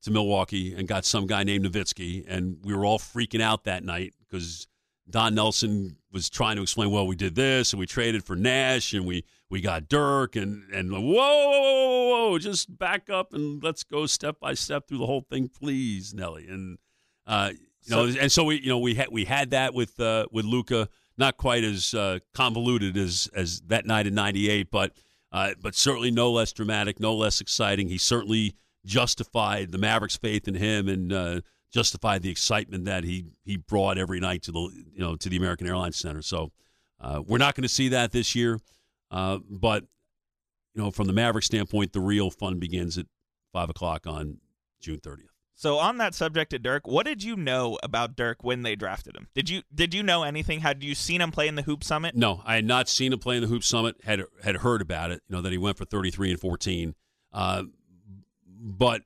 to 0.03 0.11
Milwaukee 0.11 0.75
and 0.75 0.89
got 0.89 1.05
some 1.05 1.27
guy 1.27 1.45
named 1.45 1.65
Nowitzki, 1.65 2.25
and 2.27 2.59
we 2.65 2.75
were 2.75 2.85
all 2.85 2.99
freaking 2.99 3.41
out 3.41 3.65
that 3.65 3.85
night 3.85 4.15
because 4.21 4.67
Don 5.09 5.35
Nelson 5.35 5.97
was 6.13 6.29
trying 6.29 6.57
to 6.57 6.63
explain, 6.63 6.91
well, 6.91 7.07
we 7.07 7.17
did 7.17 7.35
this 7.35 7.73
and 7.73 7.81
we 7.81 7.87
traded 7.87 8.25
for 8.25 8.37
Nash 8.37 8.93
and 8.93 9.07
we 9.07 9.25
we 9.51 9.61
got 9.61 9.89
Dirk 9.89 10.37
and 10.37 10.65
and 10.73 10.91
whoa, 10.91 11.01
whoa, 11.01 11.11
whoa, 11.11 12.31
whoa, 12.31 12.39
just 12.39 12.79
back 12.79 13.11
up 13.11 13.33
and 13.33 13.63
let's 13.63 13.85
go 13.85 14.07
step 14.07 14.41
by 14.41 14.55
step 14.55 14.89
through 14.89 14.99
the 14.99 15.07
whole 15.07 15.21
thing, 15.21 15.49
please, 15.49 16.15
Nelly. 16.15 16.47
And 16.49 16.79
uh, 17.27 17.51
you 17.83 17.97
know, 17.97 18.05
and 18.05 18.31
so 18.31 18.45
we 18.45 18.61
you 18.61 18.69
know 18.69 18.79
we 18.79 18.95
had 18.95 19.09
we 19.11 19.25
had 19.25 19.51
that 19.51 19.75
with 19.75 19.99
uh, 20.01 20.27
with 20.33 20.45
Luka, 20.45 20.89
not 21.19 21.37
quite 21.37 21.65
as 21.65 21.95
uh, 21.95 22.21
convoluted 22.35 22.97
as 22.97 23.29
as 23.35 23.61
that 23.67 23.87
night 23.87 24.07
in 24.07 24.15
'98, 24.15 24.71
but 24.71 24.93
uh, 25.33 25.51
but 25.61 25.75
certainly 25.75 26.11
no 26.11 26.31
less 26.31 26.53
dramatic, 26.53 27.01
no 27.01 27.15
less 27.15 27.41
exciting. 27.41 27.89
He 27.89 27.99
certainly 27.99 28.55
justified 28.85 29.73
the 29.73 29.79
Mavericks' 29.79 30.17
faith 30.17 30.49
in 30.49 30.55
him 30.55 30.89
and 30.89 31.13
uh, 31.13 31.41
justified 31.73 32.23
the 32.23 32.31
excitement 32.31 32.85
that 32.85 33.05
he 33.05 33.27
he 33.45 33.57
brought 33.57 33.99
every 33.99 34.21
night 34.21 34.43
to 34.43 34.53
the 34.53 34.61
you 34.61 35.01
know 35.01 35.17
to 35.17 35.29
the 35.29 35.37
American 35.37 35.67
Airlines 35.67 35.97
Center. 35.97 36.23
So 36.23 36.53
uh, 37.01 37.23
we're 37.27 37.39
not 37.39 37.55
going 37.55 37.63
to 37.63 37.69
see 37.69 37.89
that 37.89 38.13
this 38.13 38.35
year, 38.35 38.59
uh, 39.11 39.39
but 39.49 39.85
you 40.75 40.83
know 40.83 40.91
from 40.91 41.07
the 41.07 41.13
Mavericks 41.13 41.47
standpoint, 41.47 41.93
the 41.93 42.01
real 42.01 42.31
fun 42.31 42.59
begins 42.59 42.99
at 42.99 43.07
five 43.53 43.71
o'clock 43.71 44.07
on 44.07 44.39
June 44.81 44.99
30th. 44.99 45.27
So 45.55 45.79
on 45.79 45.99
that 45.99 46.15
subject 46.15 46.53
of 46.55 46.63
Dirk, 46.63 46.89
what 46.89 47.07
did 47.07 47.23
you 47.23 47.37
know 47.37 47.79
about 47.83 48.17
Dirk 48.17 48.43
when 48.43 48.63
they 48.63 48.75
drafted 48.75 49.17
him? 49.17 49.29
Did 49.35 49.49
you 49.49 49.63
did 49.73 49.95
you 49.95 50.03
know 50.03 50.25
anything? 50.25 50.61
Had 50.61 50.83
you 50.83 50.95
seen 50.95 51.21
him 51.21 51.31
play 51.31 51.47
in 51.47 51.55
the 51.55 51.63
Hoop 51.63 51.85
Summit? 51.85 52.17
No, 52.17 52.43
I 52.45 52.57
had 52.57 52.65
not 52.65 52.89
seen 52.89 53.13
him 53.13 53.19
play 53.19 53.37
in 53.37 53.43
the 53.43 53.49
Hoop 53.49 53.63
Summit. 53.63 53.97
had 54.03 54.23
had 54.43 54.57
heard 54.57 54.83
about 54.83 55.11
it. 55.13 55.23
You 55.29 55.37
know 55.37 55.43
that 55.43 55.53
he 55.53 55.59
went 55.59 55.77
for 55.77 55.85
thirty 55.85 56.11
three 56.11 56.31
and 56.31 56.41
fourteen, 56.41 56.95
uh, 57.33 57.65
but 58.65 59.03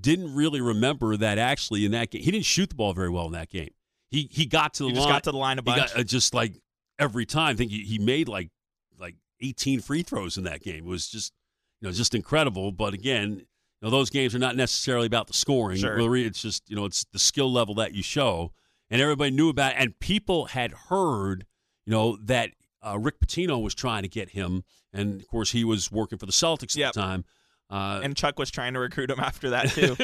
didn't 0.00 0.34
really 0.34 0.60
remember 0.60 1.16
that 1.16 1.38
actually 1.38 1.84
in 1.86 1.92
that 1.92 2.10
game 2.10 2.22
he 2.22 2.30
didn't 2.30 2.44
shoot 2.44 2.68
the 2.68 2.74
ball 2.74 2.92
very 2.92 3.08
well 3.08 3.26
in 3.26 3.32
that 3.32 3.48
game. 3.48 3.70
He 4.10 4.28
he 4.30 4.44
got 4.44 4.74
to 4.74 4.82
the 4.82 4.88
He 4.90 4.94
line. 4.94 5.02
just 5.02 5.08
got 5.08 5.22
to 5.24 5.30
the 5.32 5.38
line 5.38 5.58
a 5.58 5.62
he 5.62 5.64
bunch. 5.66 5.92
got, 5.92 6.00
uh, 6.00 6.02
just 6.02 6.34
like 6.34 6.54
every 6.98 7.24
time. 7.24 7.54
I 7.54 7.56
think 7.56 7.70
he, 7.70 7.84
he 7.84 7.98
made 7.98 8.28
like 8.28 8.50
like 8.98 9.14
18 9.40 9.80
free 9.80 10.02
throws 10.02 10.36
in 10.36 10.44
that 10.44 10.60
game. 10.62 10.84
It 10.84 10.90
was 10.90 11.08
just 11.08 11.32
you 11.80 11.88
know 11.88 11.92
just 11.92 12.14
incredible. 12.14 12.72
But 12.72 12.92
again, 12.92 13.30
you 13.38 13.46
know 13.82 13.90
those 13.90 14.10
games 14.10 14.34
are 14.34 14.38
not 14.40 14.56
necessarily 14.56 15.06
about 15.06 15.28
the 15.28 15.32
scoring. 15.32 15.78
Sure. 15.78 15.94
Really, 15.94 16.24
it's 16.26 16.42
just 16.42 16.68
you 16.68 16.74
know 16.76 16.84
it's 16.84 17.04
the 17.12 17.18
skill 17.20 17.50
level 17.52 17.74
that 17.76 17.94
you 17.94 18.02
show, 18.02 18.52
and 18.90 19.00
everybody 19.00 19.30
knew 19.30 19.48
about. 19.48 19.72
It. 19.72 19.76
And 19.78 19.98
people 20.00 20.46
had 20.46 20.72
heard 20.88 21.46
you 21.86 21.92
know 21.92 22.18
that 22.24 22.50
uh, 22.82 22.98
Rick 22.98 23.20
Pitino 23.20 23.62
was 23.62 23.74
trying 23.74 24.02
to 24.02 24.08
get 24.08 24.30
him, 24.30 24.64
and 24.92 25.20
of 25.20 25.28
course 25.28 25.52
he 25.52 25.64
was 25.64 25.90
working 25.92 26.18
for 26.18 26.26
the 26.26 26.32
Celtics 26.32 26.72
at 26.72 26.76
Yep. 26.76 26.92
the 26.94 27.00
time. 27.00 27.24
Uh, 27.70 28.00
and 28.02 28.16
Chuck 28.16 28.38
was 28.38 28.50
trying 28.50 28.74
to 28.74 28.80
recruit 28.80 29.10
him 29.10 29.20
after 29.20 29.50
that 29.50 29.68
too. 29.70 29.96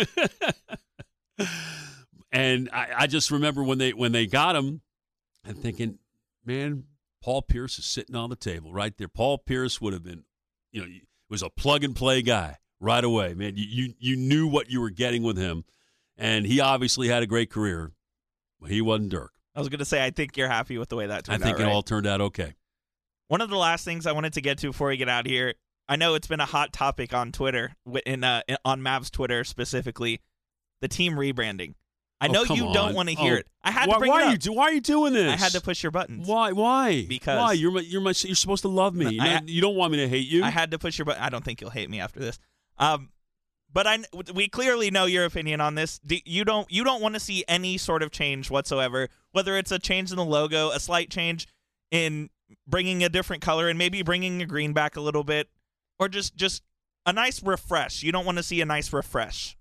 and 2.32 2.70
I, 2.72 2.88
I 2.98 3.06
just 3.08 3.30
remember 3.30 3.64
when 3.64 3.78
they 3.78 3.92
when 3.92 4.12
they 4.12 4.26
got 4.26 4.54
him, 4.54 4.82
and 5.44 5.58
thinking, 5.58 5.98
man, 6.44 6.84
Paul 7.22 7.42
Pierce 7.42 7.78
is 7.78 7.84
sitting 7.84 8.14
on 8.14 8.30
the 8.30 8.36
table 8.36 8.72
right 8.72 8.96
there. 8.96 9.08
Paul 9.08 9.38
Pierce 9.38 9.80
would 9.80 9.92
have 9.92 10.04
been, 10.04 10.24
you 10.70 10.80
know, 10.80 10.86
he 10.86 11.02
was 11.28 11.42
a 11.42 11.50
plug 11.50 11.82
and 11.82 11.94
play 11.94 12.22
guy 12.22 12.58
right 12.80 13.02
away, 13.02 13.34
man. 13.34 13.54
You 13.56 13.66
you, 13.68 13.94
you 13.98 14.16
knew 14.16 14.46
what 14.46 14.70
you 14.70 14.80
were 14.80 14.90
getting 14.90 15.24
with 15.24 15.36
him, 15.36 15.64
and 16.16 16.46
he 16.46 16.60
obviously 16.60 17.08
had 17.08 17.24
a 17.24 17.26
great 17.26 17.50
career, 17.50 17.92
but 18.60 18.70
he 18.70 18.80
wasn't 18.80 19.10
Dirk. 19.10 19.32
I 19.56 19.58
was 19.58 19.68
going 19.68 19.78
to 19.78 19.86
say, 19.86 20.04
I 20.04 20.10
think 20.10 20.36
you're 20.36 20.48
happy 20.48 20.76
with 20.76 20.90
the 20.90 20.96
way 20.96 21.06
that 21.06 21.24
turned 21.24 21.42
out. 21.42 21.46
I 21.46 21.48
think 21.48 21.56
out. 21.56 21.62
it 21.62 21.64
right? 21.64 21.72
all 21.72 21.82
turned 21.82 22.06
out 22.06 22.20
okay. 22.20 22.54
One 23.28 23.40
of 23.40 23.50
the 23.50 23.56
last 23.56 23.84
things 23.84 24.06
I 24.06 24.12
wanted 24.12 24.34
to 24.34 24.40
get 24.40 24.58
to 24.58 24.68
before 24.68 24.88
we 24.88 24.98
get 24.98 25.08
out 25.08 25.26
of 25.26 25.32
here, 25.32 25.54
I 25.88 25.96
know 25.96 26.14
it's 26.14 26.26
been 26.26 26.40
a 26.40 26.46
hot 26.46 26.72
topic 26.72 27.14
on 27.14 27.32
Twitter, 27.32 27.76
in 28.04 28.24
uh, 28.24 28.42
in- 28.48 28.56
on 28.64 28.80
Mavs 28.80 29.10
Twitter 29.10 29.44
specifically, 29.44 30.20
the 30.80 30.88
team 30.88 31.14
rebranding. 31.14 31.74
I 32.20 32.28
Oh, 32.28 32.32
know 32.32 32.42
you 32.44 32.66
on. 32.68 32.72
don't 32.74 32.94
want 32.94 33.10
to 33.10 33.14
hear 33.14 33.34
Oh, 33.34 33.38
it. 33.38 33.46
I 33.62 33.70
had 33.70 33.88
why, 33.88 33.94
to 33.94 33.98
bring 33.98 34.10
why 34.10 34.20
it 34.20 34.24
Are 34.24 34.26
up. 34.28 34.32
you 34.32 34.38
do, 34.38 34.52
why 34.54 34.62
are 34.64 34.72
you 34.72 34.80
doing 34.80 35.12
this? 35.12 35.30
I 35.32 35.36
had 35.36 35.52
to 35.52 35.60
push 35.60 35.82
your 35.82 35.92
buttons. 35.92 36.26
Why? 36.26 36.52
Why? 36.52 37.04
Because- 37.06 37.38
why? 37.38 37.52
You're 37.52 37.72
my, 37.72 37.80
you're 37.80 38.00
my, 38.00 38.14
you're 38.18 38.34
supposed 38.34 38.62
to 38.62 38.68
love 38.68 38.94
me. 38.94 39.10
You, 39.16 39.20
I- 39.20 39.42
you 39.44 39.60
don't 39.60 39.76
want 39.76 39.92
me 39.92 39.98
to 39.98 40.08
hate 40.08 40.26
you. 40.26 40.42
I 40.42 40.48
had 40.50 40.70
to 40.70 40.78
push 40.78 40.96
your 40.98 41.04
button. 41.04 41.22
I 41.22 41.28
don't 41.28 41.44
think 41.44 41.60
you'll 41.60 41.70
hate 41.70 41.90
me 41.90 42.00
after 42.00 42.18
this. 42.20 42.38
Um, 42.78 43.10
but 43.72 43.86
I 43.86 43.98
we 44.32 44.48
clearly 44.48 44.90
know 44.90 45.04
your 45.04 45.26
opinion 45.26 45.60
on 45.60 45.74
this. 45.74 46.00
You 46.24 46.46
don't 46.46 46.70
you 46.72 46.82
don't 46.84 47.02
want 47.02 47.14
to 47.14 47.20
see 47.20 47.44
any 47.46 47.76
sort 47.76 48.02
of 48.02 48.10
change 48.10 48.50
whatsoever, 48.50 49.08
whether 49.32 49.56
it's 49.58 49.70
a 49.70 49.78
change 49.78 50.10
in 50.10 50.16
the 50.16 50.24
logo, 50.24 50.70
a 50.70 50.80
slight 50.80 51.10
change 51.10 51.46
in 51.90 52.30
bringing 52.66 53.04
a 53.04 53.10
different 53.10 53.42
color 53.42 53.68
and 53.68 53.78
maybe 53.78 54.00
bringing 54.02 54.40
a 54.40 54.46
green 54.46 54.72
back 54.72 54.96
a 54.96 55.00
little 55.02 55.24
bit, 55.24 55.50
or 55.98 56.08
just 56.08 56.36
just 56.36 56.62
a 57.04 57.12
nice 57.12 57.42
refresh. 57.42 58.02
You 58.02 58.12
don't 58.12 58.24
want 58.24 58.38
to 58.38 58.42
see 58.42 58.60
a 58.60 58.66
nice 58.66 58.92
refresh 58.92 59.56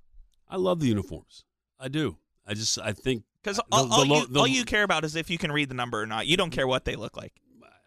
I 0.49 0.57
love 0.57 0.79
the 0.79 0.87
uniforms. 0.87 1.43
I 1.79 1.87
do. 1.87 2.17
I 2.45 2.53
just 2.53 2.79
I 2.79 2.93
think 2.93 3.23
because 3.43 3.59
all, 3.71 3.91
all 3.91 4.05
lo- 4.05 4.25
all 4.35 4.47
you 4.47 4.63
care 4.63 4.83
about 4.83 5.03
is 5.03 5.15
if 5.15 5.29
you 5.29 5.37
can 5.37 5.51
read 5.51 5.69
the 5.69 5.75
number 5.75 6.01
or 6.01 6.05
not. 6.05 6.27
You 6.27 6.37
don't 6.37 6.51
care 6.51 6.67
what 6.67 6.85
they 6.85 6.95
look 6.95 7.17
like. 7.17 7.33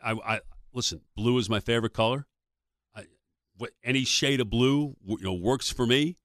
I, 0.03 0.13
I 0.13 0.41
listen. 0.73 1.01
Blue 1.17 1.39
is 1.39 1.49
my 1.49 1.61
favorite 1.61 1.93
color. 1.93 2.27
I, 2.95 3.05
what, 3.57 3.71
any 3.83 4.05
shade 4.05 4.41
of 4.41 4.51
blue, 4.51 4.97
you 5.07 5.19
know, 5.21 5.33
works 5.33 5.71
for 5.71 5.87
me. 5.87 6.17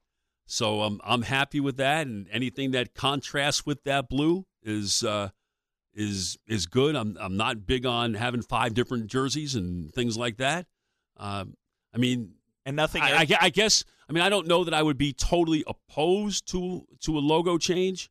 So 0.45 0.81
I'm 0.81 0.99
I'm 1.03 1.21
happy 1.21 1.59
with 1.59 1.77
that, 1.77 2.07
and 2.07 2.27
anything 2.31 2.71
that 2.71 2.93
contrasts 2.93 3.65
with 3.65 3.83
that 3.85 4.09
blue 4.09 4.45
is 4.61 5.03
uh, 5.03 5.29
is 5.93 6.37
is 6.47 6.65
good. 6.65 6.95
I'm 6.95 7.17
I'm 7.19 7.37
not 7.37 7.65
big 7.65 7.85
on 7.85 8.15
having 8.15 8.41
five 8.41 8.73
different 8.73 9.07
jerseys 9.07 9.55
and 9.55 9.91
things 9.93 10.17
like 10.17 10.37
that. 10.37 10.65
Um, 11.17 11.55
I 11.93 11.97
mean, 11.97 12.33
And 12.65 12.75
nothing. 12.75 13.01
I, 13.01 13.21
I 13.21 13.27
I 13.41 13.49
guess 13.49 13.83
I 14.09 14.13
mean 14.13 14.23
I 14.23 14.29
don't 14.29 14.47
know 14.47 14.63
that 14.63 14.73
I 14.73 14.81
would 14.81 14.97
be 14.97 15.13
totally 15.13 15.63
opposed 15.67 16.47
to 16.51 16.85
to 17.01 17.17
a 17.17 17.21
logo 17.21 17.57
change, 17.57 18.09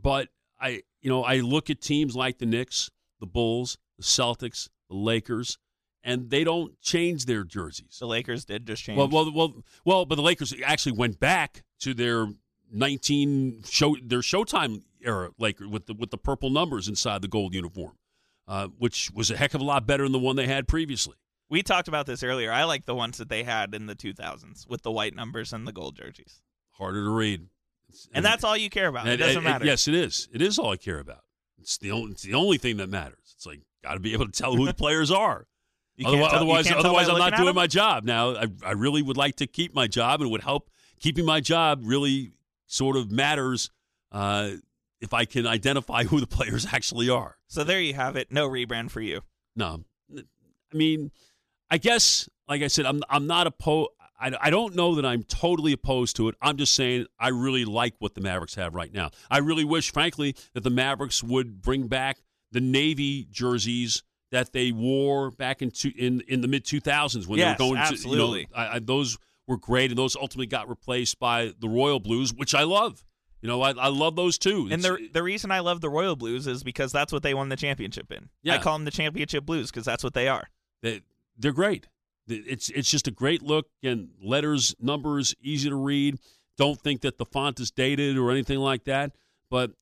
but 0.00 0.28
I 0.60 0.82
you 1.00 1.10
know 1.10 1.22
I 1.22 1.40
look 1.40 1.70
at 1.70 1.80
teams 1.80 2.16
like 2.16 2.38
the 2.38 2.46
Knicks, 2.46 2.90
the 3.20 3.26
Bulls, 3.26 3.78
the 3.98 4.04
Celtics, 4.04 4.68
the 4.88 4.96
Lakers, 4.96 5.58
and 6.02 6.30
they 6.30 6.44
don't 6.44 6.80
change 6.80 7.26
their 7.26 7.44
jerseys. 7.44 7.98
the 8.00 8.06
Lakers 8.06 8.44
did 8.44 8.66
just 8.66 8.82
change. 8.82 8.98
Well, 8.98 9.08
well, 9.08 9.30
well, 9.32 9.64
well, 9.84 10.04
but 10.06 10.14
the 10.16 10.22
Lakers 10.22 10.54
actually 10.64 10.92
went 10.92 11.20
back 11.20 11.62
to 11.80 11.94
their 11.94 12.26
19 12.72 13.62
show 13.64 13.96
their 14.02 14.20
Showtime 14.20 14.82
era 15.02 15.30
Laker 15.38 15.68
with 15.68 15.86
the 15.86 15.94
with 15.94 16.10
the 16.10 16.18
purple 16.18 16.50
numbers 16.50 16.88
inside 16.88 17.22
the 17.22 17.28
gold 17.28 17.54
uniform, 17.54 17.96
uh, 18.48 18.68
which 18.78 19.10
was 19.12 19.30
a 19.30 19.36
heck 19.36 19.54
of 19.54 19.60
a 19.60 19.64
lot 19.64 19.86
better 19.86 20.04
than 20.04 20.12
the 20.12 20.18
one 20.18 20.36
they 20.36 20.46
had 20.46 20.66
previously. 20.68 21.16
We 21.50 21.62
talked 21.62 21.88
about 21.88 22.06
this 22.06 22.22
earlier. 22.22 22.50
I 22.52 22.64
like 22.64 22.86
the 22.86 22.94
ones 22.94 23.18
that 23.18 23.28
they 23.28 23.42
had 23.42 23.74
in 23.74 23.86
the 23.86 23.94
2000s 23.96 24.66
with 24.68 24.82
the 24.82 24.90
white 24.90 25.14
numbers 25.14 25.52
and 25.52 25.66
the 25.66 25.72
gold 25.72 25.96
jerseys. 25.96 26.40
Harder 26.72 27.04
to 27.04 27.10
read, 27.10 27.48
It's- 27.88 28.08
And 28.14 28.24
that's 28.24 28.44
all 28.44 28.56
you 28.56 28.70
care 28.70 28.86
about. 28.86 29.06
It 29.08 29.10
And- 29.14 29.18
doesn't 29.18 29.36
and- 29.38 29.44
matter. 29.44 29.64
yes, 29.66 29.88
it 29.88 29.94
is. 29.94 30.28
It 30.32 30.40
is 30.40 30.58
all 30.60 30.70
I 30.72 30.76
care 30.76 31.00
about. 31.00 31.24
It's 31.60 31.76
the 31.76 31.90
only. 31.90 32.12
It's 32.12 32.22
the 32.22 32.34
only 32.34 32.56
thing 32.56 32.76
that 32.78 32.88
matters. 32.88 33.34
It's 33.34 33.44
like 33.44 33.60
got 33.82 33.94
to 33.94 34.00
be 34.00 34.12
able 34.12 34.26
to 34.26 34.32
tell 34.32 34.54
who 34.56 34.64
the 34.64 34.72
players 34.84 35.10
are. 35.10 35.46
Otherwise, 36.02 36.30
tell- 36.30 36.36
otherwise, 36.36 36.70
otherwise 36.70 37.08
I'm 37.10 37.18
not 37.18 37.34
doing 37.34 37.46
them? 37.46 37.56
my 37.56 37.66
job. 37.66 38.04
Now, 38.04 38.36
I, 38.36 38.46
I 38.64 38.70
really 38.72 39.02
would 39.02 39.18
like 39.18 39.36
to 39.36 39.46
keep 39.46 39.74
my 39.74 39.86
job, 39.88 40.20
and 40.22 40.28
it 40.28 40.30
would 40.30 40.42
help 40.42 40.70
keeping 41.00 41.26
my 41.26 41.40
job 41.40 41.80
really 41.84 42.32
sort 42.66 42.96
of 42.96 43.10
matters 43.10 43.70
uh, 44.12 44.52
if 45.02 45.12
I 45.12 45.24
can 45.26 45.46
identify 45.46 46.04
who 46.04 46.20
the 46.20 46.26
players 46.38 46.66
actually 46.72 47.10
are. 47.10 47.36
So 47.48 47.64
there 47.64 47.80
you 47.80 47.92
have 47.94 48.16
it. 48.16 48.30
No 48.32 48.48
rebrand 48.48 48.90
for 48.92 49.00
you. 49.02 49.20
No, 49.54 49.84
I 50.16 50.22
mean, 50.72 51.10
I 51.70 51.78
guess, 51.78 52.28
like 52.48 52.62
I 52.62 52.66
said, 52.66 52.86
I'm 52.86 53.02
I'm 53.08 53.26
not 53.26 53.46
opposed. 53.46 53.90
I, 54.20 54.32
I 54.40 54.50
don't 54.50 54.74
know 54.76 54.96
that 54.96 55.06
I'm 55.06 55.22
totally 55.22 55.72
opposed 55.72 56.16
to 56.16 56.28
it. 56.28 56.34
I'm 56.42 56.56
just 56.56 56.74
saying 56.74 57.06
I 57.18 57.28
really 57.28 57.64
like 57.64 57.94
what 58.00 58.14
the 58.14 58.20
Mavericks 58.20 58.54
have 58.56 58.74
right 58.74 58.92
now. 58.92 59.10
I 59.30 59.38
really 59.38 59.64
wish, 59.64 59.92
frankly, 59.92 60.34
that 60.52 60.62
the 60.62 60.70
Mavericks 60.70 61.22
would 61.22 61.62
bring 61.62 61.86
back 61.86 62.18
the 62.52 62.60
Navy 62.60 63.26
jerseys 63.30 64.02
that 64.30 64.52
they 64.52 64.72
wore 64.72 65.30
back 65.30 65.62
in 65.62 65.70
two, 65.70 65.92
in 65.96 66.20
in 66.28 66.40
the 66.40 66.48
mid 66.48 66.64
2000s 66.64 67.26
when 67.26 67.38
Yes, 67.38 67.58
they 67.58 67.64
were 67.64 67.68
going 67.70 67.80
absolutely. 67.80 68.44
to. 68.46 68.50
You 68.50 68.56
know, 68.56 68.62
I, 68.62 68.74
I, 68.76 68.78
those 68.80 69.16
were 69.46 69.56
great, 69.56 69.90
and 69.90 69.98
those 69.98 70.16
ultimately 70.16 70.46
got 70.46 70.68
replaced 70.68 71.18
by 71.18 71.52
the 71.58 71.68
Royal 71.68 71.98
Blues, 72.00 72.32
which 72.34 72.54
I 72.54 72.64
love. 72.64 73.04
You 73.42 73.48
know, 73.48 73.62
I, 73.62 73.70
I 73.70 73.88
love 73.88 74.16
those 74.16 74.36
too. 74.36 74.68
And 74.70 74.82
the 74.82 75.08
the 75.12 75.22
reason 75.22 75.50
I 75.50 75.60
love 75.60 75.80
the 75.80 75.88
Royal 75.88 76.14
Blues 76.14 76.46
is 76.46 76.62
because 76.62 76.92
that's 76.92 77.12
what 77.12 77.22
they 77.22 77.32
won 77.32 77.48
the 77.48 77.56
championship 77.56 78.12
in. 78.12 78.28
Yeah. 78.42 78.56
I 78.56 78.58
call 78.58 78.74
them 78.74 78.84
the 78.84 78.90
championship 78.90 79.46
blues 79.46 79.70
because 79.70 79.86
that's 79.86 80.04
what 80.04 80.12
they 80.12 80.28
are. 80.28 80.44
they, 80.82 81.00
they're 81.40 81.52
great. 81.52 81.86
It's 82.28 82.68
it's 82.70 82.90
just 82.90 83.08
a 83.08 83.10
great 83.10 83.42
look 83.42 83.66
and 83.82 84.10
letters, 84.22 84.74
numbers, 84.80 85.34
easy 85.42 85.68
to 85.68 85.76
read. 85.76 86.18
Don't 86.56 86.80
think 86.80 87.00
that 87.00 87.18
the 87.18 87.24
font 87.24 87.58
is 87.58 87.70
dated 87.70 88.16
or 88.18 88.30
anything 88.30 88.58
like 88.58 88.84
that, 88.84 89.12
but 89.50 89.72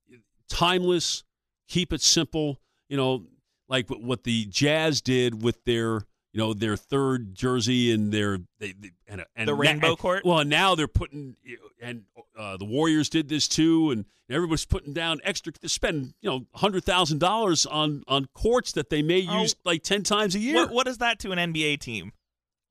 timeless. 0.49 1.25
Keep 1.69 1.93
it 1.93 2.01
simple. 2.01 2.59
You 2.89 2.97
know, 2.97 3.27
like 3.69 3.91
what- 3.91 4.01
what 4.03 4.25
the 4.25 4.47
Jazz 4.47 5.03
did 5.03 5.43
with 5.43 5.63
their 5.65 6.07
you 6.39 6.45
know 6.45 6.55
their 6.55 6.77
third 6.77 7.35
jersey 7.35 7.91
and 7.91 8.13
their 8.13 8.39
they, 8.61 8.73
they, 8.79 8.93
and, 9.09 9.25
and 9.35 9.49
The 9.49 9.55
rainbow 9.55 9.89
and- 9.89 9.99
court? 9.99 10.25
Well, 10.25 10.45
now 10.45 10.77
they're 10.77 10.87
putting 10.87 11.35
and 11.83 12.05
uh, 12.39 12.57
the 12.57 12.65
Warriors 12.65 13.09
did 13.09 13.29
this 13.29 13.49
too, 13.49 13.91
and 13.91 14.05
everybody's 14.31 14.65
putting 14.65 14.93
down 14.93 15.21
extra 15.25 15.53
to 15.53 15.69
spend 15.69 16.15
you 16.21 16.31
know 16.31 16.47
hundred 16.55 16.85
thousand 16.85 17.19
dollars 17.19 17.67
on 17.67 18.05
on 18.07 18.27
courts 18.35 18.71
that 18.73 18.89
they 18.89 19.03
may 19.03 19.27
Oh. 19.29 19.41
use 19.43 19.57
like 19.65 19.83
ten 19.83 20.05
times 20.05 20.37
a 20.37 20.39
year. 20.39 20.55
What, 20.55 20.71
what 20.71 20.87
is 20.87 20.99
that 20.99 21.19
to 21.21 21.33
an 21.33 21.39
NBA 21.53 21.81
team? 21.81 22.13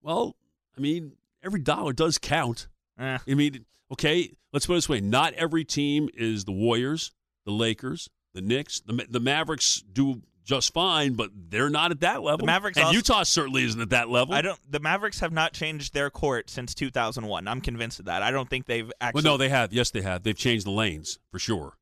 Well, 0.02 0.38
I 0.78 0.80
mean, 0.80 1.18
every 1.44 1.60
dollar 1.60 1.92
does 1.92 2.18
count. 2.18 2.70
Eh. 2.98 3.18
I 3.28 3.34
mean, 3.34 3.66
okay, 3.92 4.32
let's 4.54 4.66
put 4.66 4.74
it 4.74 4.78
this 4.78 4.88
way: 4.88 5.02
not 5.02 5.34
every 5.34 5.66
team 5.66 6.08
is 6.14 6.46
the 6.46 6.54
Warriors, 6.54 7.12
the 7.46 7.52
Lakers, 7.52 8.10
the 8.34 8.40
Knicks. 8.42 8.80
The, 8.80 9.06
the 9.10 9.20
Mavericks 9.20 9.82
do 9.92 10.22
just 10.48 10.74
fine, 10.74 11.14
but 11.14 11.30
they're 11.50 11.70
not 11.70 11.92
at 11.92 12.00
that 12.00 12.24
level. 12.24 12.38
The 12.40 12.46
Mavericks 12.46 12.78
and 12.78 12.86
also- 12.86 12.96
Utah 12.96 13.24
certainly 13.24 13.64
isn't 13.66 13.82
at 13.82 13.90
that 13.90 14.10
level. 14.10 14.34
I 14.34 14.42
don't. 14.42 14.58
The 14.72 14.80
Mavericks 14.80 15.20
have 15.20 15.34
not 15.34 15.54
changed 15.54 15.94
their 15.94 16.10
court 16.10 16.50
since 16.50 16.74
2001. 16.74 17.48
I'm 17.48 17.62
convinced 17.62 18.00
of 18.00 18.06
that. 18.06 18.24
I 18.24 18.32
don't 18.32 18.50
think 18.50 18.66
they've 18.66 18.92
actually. 19.02 19.24
well, 19.24 19.34
no, 19.34 19.38
they 19.38 19.50
have. 19.50 19.74
Yes, 19.74 19.92
they 19.92 20.02
have. 20.02 20.24
They've 20.24 20.38
changed 20.38 20.66
the 20.66 20.72
lanes 20.72 21.20
for 21.30 21.38
sure. 21.38 21.74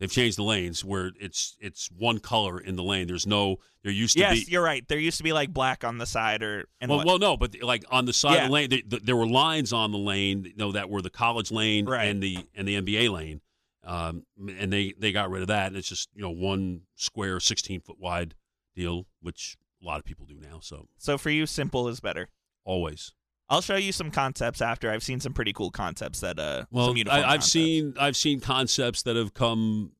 They've 0.00 0.10
changed 0.10 0.38
the 0.38 0.42
lanes 0.42 0.82
where 0.84 1.12
it's 1.20 1.56
it's 1.60 1.88
one 1.96 2.18
color 2.20 2.58
in 2.58 2.74
the 2.76 2.82
lane. 2.82 3.06
There's 3.06 3.26
no. 3.26 3.56
There 3.84 3.92
used 3.92 4.14
to 4.14 4.20
yes, 4.20 4.32
be. 4.32 4.38
Yes, 4.40 4.48
you're 4.50 4.62
right. 4.62 4.86
There 4.88 4.98
used 4.98 5.18
to 5.18 5.22
be 5.22 5.32
like 5.32 5.52
black 5.52 5.84
on 5.84 5.98
the 5.98 6.06
side 6.06 6.42
or 6.42 6.64
and 6.80 6.88
well, 6.88 6.98
what- 6.98 7.06
well, 7.06 7.18
no, 7.18 7.36
but 7.36 7.54
like 7.62 7.84
on 7.90 8.06
the 8.06 8.12
side 8.12 8.34
Yeah. 8.34 8.42
of 8.42 8.46
the 8.48 8.52
lane, 8.52 8.70
they, 8.70 8.80
th 8.80 9.02
there 9.02 9.16
were 9.16 9.26
lines 9.26 9.72
on 9.72 9.92
the 9.92 9.98
lane, 9.98 10.44
you 10.46 10.56
know, 10.56 10.72
that 10.72 10.90
were 10.90 11.02
the 11.02 11.10
college 11.10 11.50
lane 11.52 11.86
Right. 11.86 12.08
and 12.08 12.22
the 12.22 12.38
and 12.54 12.66
the 12.66 12.76
NBA 12.80 13.10
lane, 13.10 13.40
um, 13.84 14.24
and 14.58 14.72
they 14.72 14.94
they 14.98 15.12
got 15.12 15.30
rid 15.30 15.42
of 15.42 15.48
that, 15.48 15.68
and 15.68 15.76
it's 15.76 15.88
just 15.88 16.08
you 16.14 16.22
know 16.22 16.30
one 16.30 16.82
square, 16.94 17.40
sixteen 17.40 17.80
foot 17.80 17.98
wide 17.98 18.34
deal, 18.74 19.06
which 19.20 19.56
a 19.82 19.86
lot 19.86 19.98
of 19.98 20.04
people 20.04 20.26
do 20.26 20.38
now. 20.40 20.60
So 20.60 20.86
so 20.98 21.16
for 21.18 21.30
you, 21.30 21.46
simple 21.46 21.88
is 21.88 22.00
better. 22.00 22.28
always, 22.64 23.12
I'll 23.48 23.62
show 23.62 23.76
you 23.76 23.92
some 23.92 24.10
concepts 24.10 24.60
after. 24.60 24.90
I've 24.90 25.02
seen 25.02 25.20
some 25.20 25.32
pretty 25.32 25.52
cool 25.52 25.70
concepts 25.70 26.20
that 26.20 26.38
uh. 26.38 26.66
Well, 26.70 26.90
I, 26.90 27.18
I've 27.18 27.24
concepts. 27.24 27.52
seen 27.52 27.94
I've 27.98 28.16
seen 28.16 28.40
concepts 28.40 29.02
that 29.02 29.16
have 29.16 29.34
come 29.34 29.92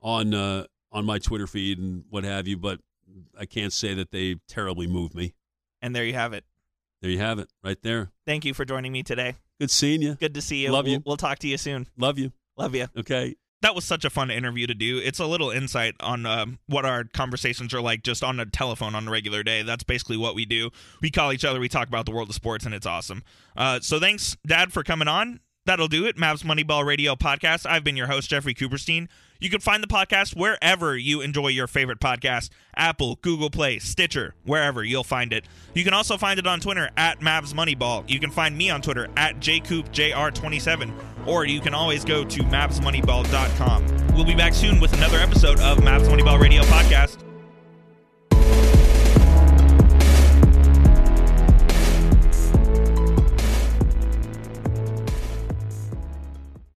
on 0.00 0.32
uh, 0.32 0.64
on 0.92 1.04
my 1.04 1.18
Twitter 1.18 1.46
feed 1.46 1.78
and 1.78 2.04
what 2.10 2.24
have 2.24 2.46
you, 2.46 2.56
but 2.56 2.80
I 3.38 3.46
can't 3.46 3.72
say 3.72 3.94
that 3.94 4.12
they 4.12 4.36
terribly 4.48 4.86
move 4.86 5.14
me. 5.14 5.34
and 5.82 5.94
there 5.94 6.04
you 6.04 6.14
have 6.14 6.32
it. 6.32 6.44
There 7.02 7.10
you 7.10 7.18
have 7.18 7.38
it, 7.38 7.48
right 7.62 7.76
there. 7.82 8.10
Thank 8.24 8.44
you 8.46 8.54
for 8.54 8.64
joining 8.64 8.90
me 8.90 9.02
today. 9.02 9.34
Good 9.60 9.70
seeing 9.70 10.00
you. 10.00 10.14
Good 10.14 10.34
to 10.34 10.40
see 10.40 10.62
you. 10.64 10.70
Love 10.70 10.86
we'll, 10.86 10.94
you. 10.94 11.02
We'll 11.04 11.16
talk 11.18 11.38
to 11.40 11.48
you 11.48 11.58
soon. 11.58 11.86
Love 11.98 12.18
you. 12.18 12.32
Love 12.56 12.74
you. 12.74 12.86
Okay. 12.96 13.36
That 13.62 13.74
was 13.74 13.84
such 13.84 14.04
a 14.04 14.10
fun 14.10 14.30
interview 14.30 14.66
to 14.66 14.74
do. 14.74 14.98
It's 14.98 15.18
a 15.18 15.26
little 15.26 15.50
insight 15.50 15.94
on 16.00 16.26
um, 16.26 16.58
what 16.66 16.84
our 16.84 17.04
conversations 17.04 17.72
are 17.72 17.80
like 17.80 18.02
just 18.02 18.22
on 18.22 18.38
a 18.38 18.46
telephone 18.46 18.94
on 18.94 19.08
a 19.08 19.10
regular 19.10 19.42
day. 19.42 19.62
That's 19.62 19.82
basically 19.82 20.18
what 20.18 20.34
we 20.34 20.44
do. 20.44 20.70
We 21.00 21.10
call 21.10 21.32
each 21.32 21.44
other, 21.44 21.58
we 21.58 21.68
talk 21.68 21.88
about 21.88 22.04
the 22.04 22.12
world 22.12 22.28
of 22.28 22.34
sports, 22.34 22.66
and 22.66 22.74
it's 22.74 22.86
awesome. 22.86 23.24
Uh, 23.56 23.80
so 23.80 23.98
thanks, 23.98 24.36
Dad, 24.46 24.72
for 24.72 24.84
coming 24.84 25.08
on. 25.08 25.40
That'll 25.66 25.88
do 25.88 26.06
it. 26.06 26.16
Mavs 26.16 26.44
Moneyball 26.44 26.86
Radio 26.86 27.14
Podcast. 27.16 27.66
I've 27.66 27.84
been 27.84 27.96
your 27.96 28.06
host, 28.06 28.30
Jeffrey 28.30 28.54
Cooperstein. 28.54 29.08
You 29.38 29.50
can 29.50 29.60
find 29.60 29.82
the 29.82 29.88
podcast 29.88 30.34
wherever 30.34 30.96
you 30.96 31.20
enjoy 31.20 31.48
your 31.48 31.66
favorite 31.66 32.00
podcast 32.00 32.48
Apple, 32.74 33.18
Google 33.20 33.50
Play, 33.50 33.78
Stitcher, 33.78 34.34
wherever 34.44 34.82
you'll 34.82 35.04
find 35.04 35.32
it. 35.32 35.44
You 35.74 35.84
can 35.84 35.92
also 35.92 36.16
find 36.16 36.38
it 36.38 36.46
on 36.46 36.60
Twitter 36.60 36.90
at 36.96 37.20
Mavs 37.20 37.52
Moneyball. 37.52 38.08
You 38.08 38.20
can 38.20 38.30
find 38.30 38.56
me 38.56 38.70
on 38.70 38.80
Twitter 38.80 39.08
at 39.16 39.40
jcoopjr27, 39.40 41.26
or 41.26 41.44
you 41.44 41.60
can 41.60 41.74
always 41.74 42.04
go 42.04 42.24
to 42.24 42.40
mavsmoneyball.com. 42.42 44.14
We'll 44.14 44.24
be 44.24 44.34
back 44.34 44.54
soon 44.54 44.80
with 44.80 44.92
another 44.94 45.18
episode 45.18 45.60
of 45.60 45.78
Mavs 45.78 46.08
Moneyball 46.08 46.40
Radio 46.40 46.62
Podcast. 46.62 47.25